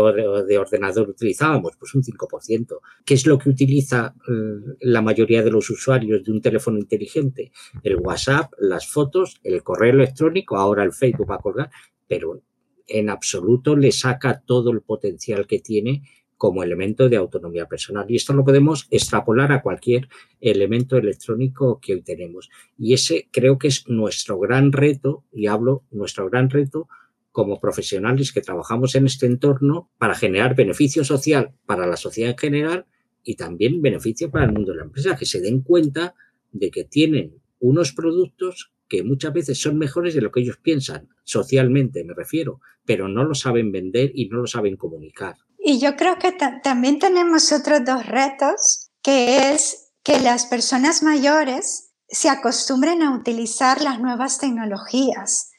de, 0.48 0.58
ordenador 0.58 1.08
utilizábamos, 1.08 1.76
pues 1.78 1.94
un 1.94 2.02
5%. 2.02 2.78
¿Qué 3.04 3.14
es 3.14 3.26
lo 3.26 3.38
que 3.38 3.50
utiliza 3.50 4.14
mm, 4.26 4.72
la 4.80 5.02
mayoría 5.02 5.42
de 5.42 5.52
los 5.52 5.70
usuarios 5.70 6.24
de 6.24 6.32
un 6.32 6.40
teléfono 6.40 6.78
inteligente? 6.78 7.52
El 7.82 7.96
WhatsApp, 7.96 8.52
las 8.58 8.88
fotos, 8.88 9.40
el 9.44 9.62
correo 9.62 9.92
electrónico, 9.92 10.56
ahora 10.56 10.82
el 10.82 10.92
Facebook 10.92 11.30
va 11.30 11.36
a 11.36 11.42
colgar, 11.42 11.70
pero 12.08 12.42
en 12.86 13.08
absoluto 13.08 13.76
le 13.76 13.92
saca 13.92 14.42
todo 14.44 14.70
el 14.72 14.82
potencial 14.82 15.46
que 15.46 15.60
tiene 15.60 16.02
como 16.36 16.62
elemento 16.62 17.08
de 17.08 17.16
autonomía 17.16 17.66
personal. 17.66 18.06
Y 18.08 18.16
esto 18.16 18.32
lo 18.32 18.44
podemos 18.44 18.86
extrapolar 18.90 19.52
a 19.52 19.62
cualquier 19.62 20.08
elemento 20.40 20.96
electrónico 20.96 21.80
que 21.80 21.94
hoy 21.94 22.02
tenemos. 22.02 22.50
Y 22.78 22.94
ese 22.94 23.28
creo 23.32 23.58
que 23.58 23.68
es 23.68 23.88
nuestro 23.88 24.38
gran 24.38 24.72
reto, 24.72 25.24
y 25.32 25.46
hablo 25.46 25.84
nuestro 25.90 26.28
gran 26.28 26.50
reto 26.50 26.88
como 27.32 27.60
profesionales 27.60 28.32
que 28.32 28.42
trabajamos 28.42 28.94
en 28.94 29.06
este 29.06 29.26
entorno 29.26 29.90
para 29.98 30.14
generar 30.14 30.54
beneficio 30.54 31.02
social 31.04 31.52
para 31.66 31.86
la 31.86 31.96
sociedad 31.96 32.30
en 32.30 32.38
general 32.38 32.86
y 33.24 33.34
también 33.34 33.82
beneficio 33.82 34.30
para 34.30 34.44
el 34.44 34.52
mundo 34.52 34.70
de 34.70 34.78
la 34.78 34.84
empresa, 34.84 35.16
que 35.16 35.26
se 35.26 35.40
den 35.40 35.62
cuenta 35.62 36.14
de 36.52 36.70
que 36.70 36.84
tienen 36.84 37.40
unos 37.58 37.92
productos 37.92 38.72
que 38.88 39.02
muchas 39.02 39.32
veces 39.32 39.60
son 39.60 39.78
mejores 39.78 40.14
de 40.14 40.20
lo 40.20 40.30
que 40.30 40.40
ellos 40.40 40.58
piensan, 40.58 41.08
socialmente 41.24 42.04
me 42.04 42.14
refiero, 42.14 42.60
pero 42.84 43.08
no 43.08 43.24
lo 43.24 43.34
saben 43.34 43.72
vender 43.72 44.12
y 44.14 44.28
no 44.28 44.38
lo 44.38 44.46
saben 44.46 44.76
comunicar. 44.76 45.36
Y 45.66 45.78
yo 45.78 45.96
creo 45.96 46.18
que 46.18 46.30
también 46.62 46.98
tenemos 46.98 47.50
otros 47.50 47.82
dos 47.86 48.04
retos, 48.04 48.90
que 49.02 49.50
es 49.50 49.92
que 50.02 50.20
las 50.20 50.44
personas 50.44 51.02
mayores 51.02 51.88
se 52.06 52.28
acostumbren 52.28 53.02
a 53.02 53.14
utilizar 53.16 53.80
las 53.80 53.98
nuevas 53.98 54.36
tecnologías, 54.36 55.52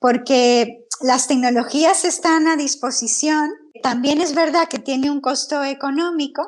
porque 0.00 0.84
las 1.00 1.28
tecnologías 1.28 2.04
están 2.04 2.48
a 2.48 2.56
disposición. 2.56 3.52
También 3.84 4.20
es 4.20 4.34
verdad 4.34 4.66
que 4.68 4.80
tiene 4.80 5.12
un 5.12 5.20
costo 5.20 5.62
económico, 5.62 6.42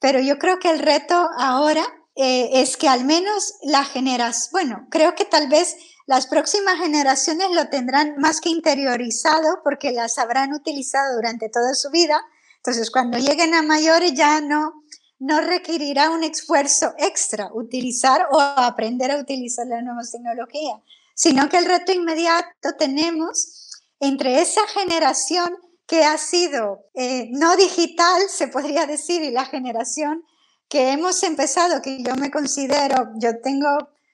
pero 0.00 0.18
yo 0.20 0.38
creo 0.38 0.58
que 0.58 0.70
el 0.70 0.78
reto 0.78 1.28
ahora 1.36 1.84
eh, 2.16 2.62
es 2.62 2.78
que 2.78 2.88
al 2.88 3.04
menos 3.04 3.56
la 3.62 3.84
generación, 3.84 4.52
bueno, 4.52 4.86
creo 4.90 5.14
que 5.14 5.26
tal 5.26 5.48
vez 5.48 5.76
las 6.06 6.26
próximas 6.28 6.78
generaciones 6.78 7.48
lo 7.52 7.68
tendrán 7.68 8.16
más 8.16 8.40
que 8.40 8.48
interiorizado 8.48 9.60
porque 9.62 9.92
las 9.92 10.16
habrán 10.16 10.54
utilizado 10.54 11.16
durante 11.16 11.50
toda 11.50 11.74
su 11.74 11.90
vida. 11.90 12.24
Entonces, 12.66 12.90
cuando 12.90 13.18
lleguen 13.18 13.52
a 13.52 13.60
mayores 13.60 14.14
ya 14.14 14.40
no, 14.40 14.84
no 15.18 15.42
requerirá 15.42 16.08
un 16.08 16.24
esfuerzo 16.24 16.94
extra 16.96 17.50
utilizar 17.52 18.26
o 18.30 18.40
aprender 18.40 19.10
a 19.10 19.18
utilizar 19.18 19.66
las 19.66 19.82
nuevas 19.82 20.10
tecnologías, 20.10 20.80
sino 21.14 21.50
que 21.50 21.58
el 21.58 21.66
reto 21.66 21.92
inmediato 21.92 22.72
tenemos 22.78 23.70
entre 24.00 24.40
esa 24.40 24.66
generación 24.68 25.54
que 25.86 26.04
ha 26.04 26.16
sido 26.16 26.86
eh, 26.94 27.28
no 27.32 27.54
digital, 27.58 28.22
se 28.30 28.48
podría 28.48 28.86
decir, 28.86 29.22
y 29.22 29.30
la 29.30 29.44
generación 29.44 30.24
que 30.66 30.90
hemos 30.90 31.22
empezado, 31.22 31.82
que 31.82 32.02
yo 32.02 32.16
me 32.16 32.30
considero, 32.30 33.10
yo 33.20 33.42
tengo 33.42 33.68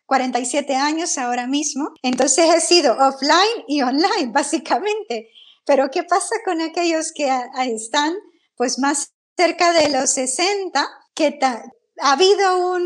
47 0.06 0.74
años 0.74 1.18
ahora 1.18 1.46
mismo, 1.46 1.92
entonces 2.02 2.52
he 2.52 2.60
sido 2.60 2.94
offline 2.94 3.64
y 3.68 3.82
online, 3.82 4.26
básicamente. 4.32 5.30
Pero 5.64 5.88
¿qué 5.92 6.02
pasa 6.02 6.34
con 6.44 6.60
aquellos 6.60 7.12
que 7.14 7.30
están 7.60 8.16
pues 8.60 8.78
más 8.78 9.14
cerca 9.38 9.72
de 9.72 9.88
los 9.88 10.10
60, 10.10 10.86
que 11.14 11.38
ha 11.42 12.12
habido 12.12 12.76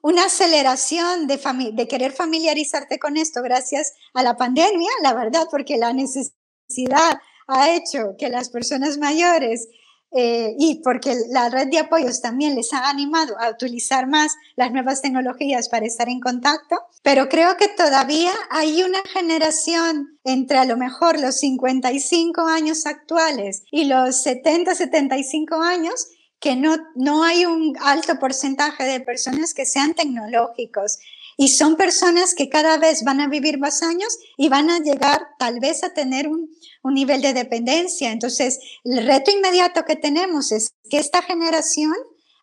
una 0.00 0.26
aceleración 0.26 1.26
de, 1.26 1.40
de 1.72 1.88
querer 1.88 2.12
familiarizarte 2.12 3.00
con 3.00 3.16
esto 3.16 3.42
gracias 3.42 3.94
a 4.14 4.22
la 4.22 4.36
pandemia, 4.36 4.88
la 5.02 5.14
verdad, 5.14 5.48
porque 5.50 5.76
la 5.76 5.92
necesidad 5.92 7.18
ha 7.48 7.70
hecho 7.74 8.14
que 8.16 8.28
las 8.28 8.48
personas 8.48 8.96
mayores 8.98 9.66
eh, 10.10 10.54
y 10.58 10.80
porque 10.82 11.14
la 11.30 11.50
red 11.50 11.68
de 11.68 11.80
apoyos 11.80 12.22
también 12.22 12.54
les 12.54 12.72
ha 12.72 12.88
animado 12.88 13.38
a 13.38 13.50
utilizar 13.50 14.06
más 14.06 14.36
las 14.56 14.72
nuevas 14.72 15.02
tecnologías 15.02 15.68
para 15.68 15.84
estar 15.84 16.08
en 16.08 16.20
contacto, 16.20 16.76
pero 17.02 17.28
creo 17.28 17.56
que 17.58 17.68
todavía 17.68 18.32
hay 18.50 18.82
una 18.82 19.00
generación 19.12 20.18
entre 20.24 20.58
a 20.58 20.64
lo 20.64 20.78
mejor 20.78 21.20
los 21.20 21.38
55 21.40 22.46
años 22.46 22.86
actuales 22.86 23.64
y 23.70 23.84
los 23.84 24.22
70, 24.22 24.74
75 24.74 25.56
años 25.60 26.08
que 26.40 26.56
no, 26.56 26.76
no 26.94 27.24
hay 27.24 27.44
un 27.44 27.76
alto 27.80 28.18
porcentaje 28.18 28.84
de 28.84 29.00
personas 29.00 29.54
que 29.54 29.66
sean 29.66 29.94
tecnológicos 29.94 30.98
y 31.40 31.48
son 31.48 31.76
personas 31.76 32.34
que 32.34 32.48
cada 32.48 32.78
vez 32.78 33.04
van 33.04 33.20
a 33.20 33.28
vivir 33.28 33.58
más 33.58 33.82
años 33.84 34.18
y 34.36 34.48
van 34.48 34.68
a 34.70 34.80
llegar 34.80 35.28
tal 35.38 35.60
vez 35.60 35.84
a 35.84 35.94
tener 35.94 36.26
un, 36.26 36.50
un 36.82 36.94
nivel 36.94 37.22
de 37.22 37.32
dependencia. 37.32 38.10
Entonces, 38.10 38.58
el 38.84 39.06
reto 39.06 39.30
inmediato 39.30 39.84
que 39.84 39.94
tenemos 39.94 40.50
es 40.50 40.72
que 40.90 40.98
esta 40.98 41.22
generación 41.22 41.94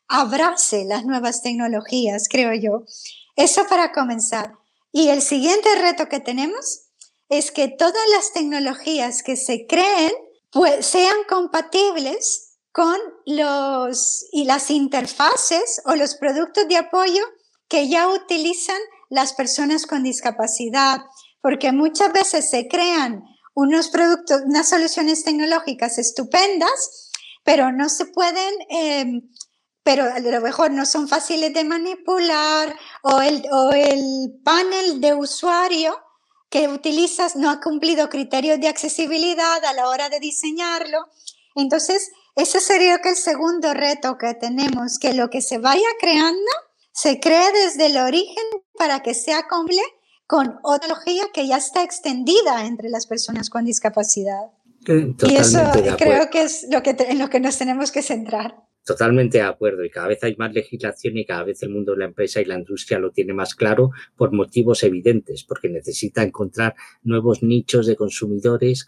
abrace 0.08 0.86
las 0.86 1.06
nuevas 1.06 1.44
tecnologías, 1.44 2.30
creo 2.30 2.54
yo. 2.54 2.86
Eso 3.36 3.68
para 3.68 3.92
comenzar. 3.92 4.54
Y 4.94 5.10
el 5.10 5.22
siguiente 5.22 5.76
reto 5.76 6.08
que 6.08 6.22
tenemos 6.22 6.84
es 7.28 7.52
que 7.52 7.68
todas 7.68 8.10
las 8.14 8.32
tecnologías 8.32 9.24
que 9.24 9.36
se 9.36 9.68
creen 9.68 10.14
pues, 10.52 10.86
sean 10.86 11.18
compatibles 11.28 12.60
con 12.72 12.98
los 13.26 14.26
y 14.32 14.46
las 14.46 14.72
interfaces 14.72 15.82
o 15.84 15.96
los 15.96 16.16
productos 16.16 16.66
de 16.70 16.78
apoyo 16.78 17.26
que 17.68 17.90
ya 17.90 18.08
utilizan 18.10 18.80
las 19.10 19.34
personas 19.34 19.86
con 19.86 20.04
discapacidad, 20.04 21.02
porque 21.42 21.72
muchas 21.72 22.12
veces 22.12 22.50
se 22.50 22.68
crean 22.68 23.24
unos 23.54 23.90
productos, 23.90 24.42
unas 24.46 24.70
soluciones 24.70 25.24
tecnológicas 25.24 25.98
estupendas, 25.98 27.12
pero 27.44 27.72
no 27.72 27.90
se 27.90 28.06
pueden, 28.08 28.54
em, 28.70 29.22
pero 29.84 30.04
a 30.06 30.20
lo 30.20 30.42
mejor 30.42 30.72
no 30.72 30.86
son 30.86 31.08
fáciles 31.08 31.54
de 31.54 31.64
manipular 31.64 32.76
o 33.04 33.22
el, 33.22 33.46
o 33.52 33.72
el 33.72 34.42
panel 34.44 35.00
de 35.00 35.14
usuario 35.14 35.96
que 36.50 36.68
utilizas 36.68 37.36
no 37.36 37.50
ha 37.50 37.62
cumplido 37.62 38.10
criterios 38.10 38.60
de 38.60 38.68
accesibilidad 38.68 39.64
a 39.64 39.74
la 39.74 39.88
hora 39.88 40.10
de 40.10 40.20
diseñarlo. 40.20 41.06
Entonces, 41.56 42.12
ese 42.36 42.60
sería 42.60 43.00
que 43.00 43.10
el 43.10 43.16
segundo 43.16 43.74
reto 43.74 44.18
que 44.18 44.34
tenemos, 44.34 45.00
que 45.00 45.14
lo 45.14 45.30
que 45.30 45.42
se 45.42 45.58
vaya 45.58 45.88
creando 46.00 46.52
se 46.96 47.20
cree 47.20 47.52
desde 47.52 47.88
el 47.88 47.98
origen 47.98 48.44
para 48.78 49.04
que 49.04 49.14
sea 49.14 49.48
completo 49.50 49.84
con 50.28 50.60
otra 50.64 50.96
que 51.34 51.48
ya 51.48 51.58
está 51.58 51.84
extendida 51.84 52.66
entre 52.66 52.90
las 52.90 53.06
personas 53.06 53.50
con 53.50 53.66
discapacidad. 53.66 54.46
y 54.88 55.36
eso 55.36 55.60
creo 55.98 56.30
que 56.32 56.44
es 56.44 56.68
lo 56.72 56.82
que 56.82 56.96
en 56.98 57.20
lo 57.20 57.30
que 57.30 57.40
nos 57.40 57.58
tenemos 57.58 57.92
que 57.92 58.02
centrar. 58.02 58.56
Totalmente 58.86 59.40
de 59.40 59.44
acuerdo 59.44 59.84
y 59.84 59.90
cada 59.90 60.08
vez 60.08 60.24
hay 60.24 60.36
más 60.38 60.54
legislación 60.54 61.18
y 61.18 61.26
cada 61.26 61.44
vez 61.44 61.62
el 61.64 61.70
mundo 61.70 61.92
de 61.92 62.00
la 62.00 62.06
empresa 62.06 62.40
y 62.40 62.46
la 62.46 62.58
industria 62.58 63.00
lo 63.00 63.12
tiene 63.12 63.34
más 63.34 63.56
claro 63.56 63.92
por 64.16 64.32
motivos 64.32 64.84
evidentes, 64.84 65.44
porque 65.44 65.70
necesita 65.70 66.24
encontrar 66.24 66.76
nuevos 67.04 67.44
nichos 67.44 67.88
de 67.88 67.96
consumidores. 67.96 68.86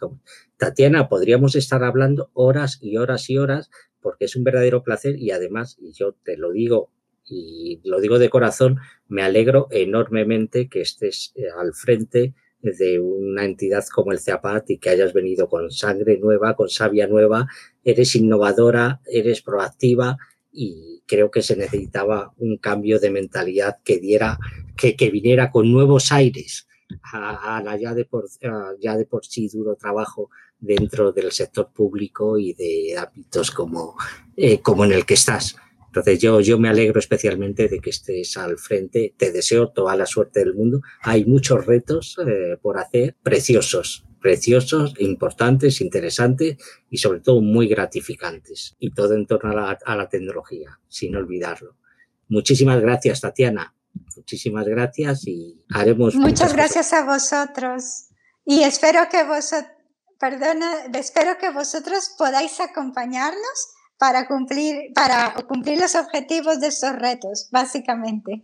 Tatiana, 0.56 1.10
podríamos 1.10 1.56
estar 1.56 1.84
hablando 1.84 2.30
horas 2.34 2.80
y 2.82 2.98
horas 2.98 3.30
y 3.30 3.38
horas 3.38 3.70
porque 4.00 4.26
es 4.26 4.36
un 4.36 4.44
verdadero 4.44 4.84
placer 4.84 5.18
y 5.18 5.32
además, 5.32 5.78
y 5.80 5.92
yo 5.94 6.14
te 6.14 6.38
lo 6.38 6.52
digo 6.52 6.92
y 7.30 7.82
lo 7.84 8.00
digo 8.00 8.20
de 8.20 8.30
corazón, 8.30 8.80
me 9.08 9.24
alegro 9.24 9.68
enormemente 9.72 10.70
que 10.70 10.82
estés 10.82 11.34
eh, 11.36 11.44
al 11.58 11.74
frente 11.74 12.34
de 12.62 13.00
una 13.00 13.46
entidad 13.46 13.86
como 13.94 14.12
el 14.12 14.20
CEAPAT 14.20 14.72
y 14.72 14.78
que 14.78 14.90
hayas 14.90 15.14
venido 15.14 15.48
con 15.48 15.72
sangre 15.72 16.18
nueva, 16.18 16.56
con 16.56 16.70
savia 16.70 17.08
nueva, 17.08 17.48
eres 17.84 18.16
innovadora, 18.16 19.02
eres 19.06 19.42
proactiva 19.42 20.18
y 20.52 21.04
creo 21.06 21.30
que 21.30 21.42
se 21.42 21.56
necesitaba 21.56 22.34
un 22.38 22.58
cambio 22.58 23.00
de 23.00 23.12
mentalidad 23.12 23.78
que 23.84 24.00
diera, 24.00 24.40
que, 24.76 24.96
viniera 25.12 25.52
con 25.52 25.72
nuevos 25.72 26.12
aires 26.12 26.68
a, 27.14 27.62
la 27.64 27.78
ya 27.78 27.94
de, 27.94 28.06
por, 28.06 28.26
ya 28.80 28.98
de 28.98 29.06
por 29.06 29.26
sí 29.26 29.50
duro 29.50 29.76
trabajo 29.76 30.30
dentro 30.60 31.12
del 31.12 31.32
sector 31.32 31.72
público 31.72 32.40
y 32.40 32.54
de 32.54 32.98
ámbitos 32.98 33.52
como, 33.52 33.96
eh, 34.36 34.60
como 34.62 34.84
en 34.86 34.94
el 34.94 35.06
que 35.06 35.14
estás. 35.14 35.56
Entonces 36.00 36.22
yo, 36.22 36.40
yo 36.42 36.60
me 36.60 36.70
alegro 36.70 37.00
especialmente 37.00 37.68
de 37.68 37.80
que 37.80 37.90
estés 37.90 38.38
al 38.38 38.58
frente, 38.58 39.16
te 39.18 39.32
deseo 39.32 39.70
toda 39.70 39.96
la 39.96 40.06
suerte 40.06 40.42
del 40.42 40.54
mundo. 40.54 40.82
Hay 41.02 41.26
muchos 41.26 41.66
retos 41.66 42.18
eh, 42.26 42.58
por 42.62 42.78
hacer, 42.78 43.16
preciosos, 43.24 44.06
preciosos, 44.22 44.94
importantes, 45.00 45.82
interesantes 45.82 46.58
y 46.90 46.98
sobre 46.98 47.22
todo 47.22 47.42
muy 47.42 47.68
gratificantes. 47.68 48.76
Y 48.80 48.92
todo 48.92 49.16
en 49.16 49.26
torno 49.26 49.52
a 49.52 49.56
la, 49.56 49.80
a 49.86 49.96
la 49.96 50.08
tecnología, 50.08 50.80
sin 50.88 51.16
olvidarlo. 51.16 51.76
Muchísimas 52.30 52.80
gracias, 52.80 53.22
Tatiana. 53.22 53.74
Muchísimas 54.16 54.68
gracias 54.68 55.28
y 55.28 55.64
haremos. 55.74 56.14
Muchas 56.16 56.54
gracias 56.54 56.94
a 56.94 57.06
vosotros. 57.06 58.10
Y 58.46 58.64
espero 58.64 59.02
que 59.10 59.24
vosotros, 59.24 59.72
perdona, 60.20 60.86
espero 60.94 61.38
que 61.40 61.50
vosotros 61.50 62.12
podáis 62.18 62.60
acompañarnos 62.60 63.77
para 63.98 64.28
cumplir, 64.28 64.94
para 64.94 65.34
cumplir 65.48 65.80
los 65.80 65.96
objetivos 65.96 66.60
de 66.60 66.68
estos 66.68 66.94
retos, 66.94 67.50
básicamente. 67.52 68.42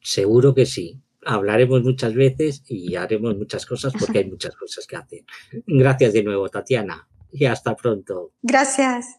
Seguro 0.00 0.54
que 0.54 0.66
sí. 0.66 1.00
Hablaremos 1.26 1.82
muchas 1.82 2.14
veces 2.14 2.62
y 2.66 2.96
haremos 2.96 3.36
muchas 3.36 3.66
cosas 3.66 3.92
porque 3.98 4.20
hay 4.20 4.30
muchas 4.30 4.56
cosas 4.56 4.86
que 4.86 4.96
hacer. 4.96 5.24
Gracias 5.66 6.14
de 6.14 6.22
nuevo, 6.22 6.48
Tatiana, 6.48 7.06
y 7.30 7.44
hasta 7.44 7.76
pronto. 7.76 8.32
Gracias. 8.42 9.18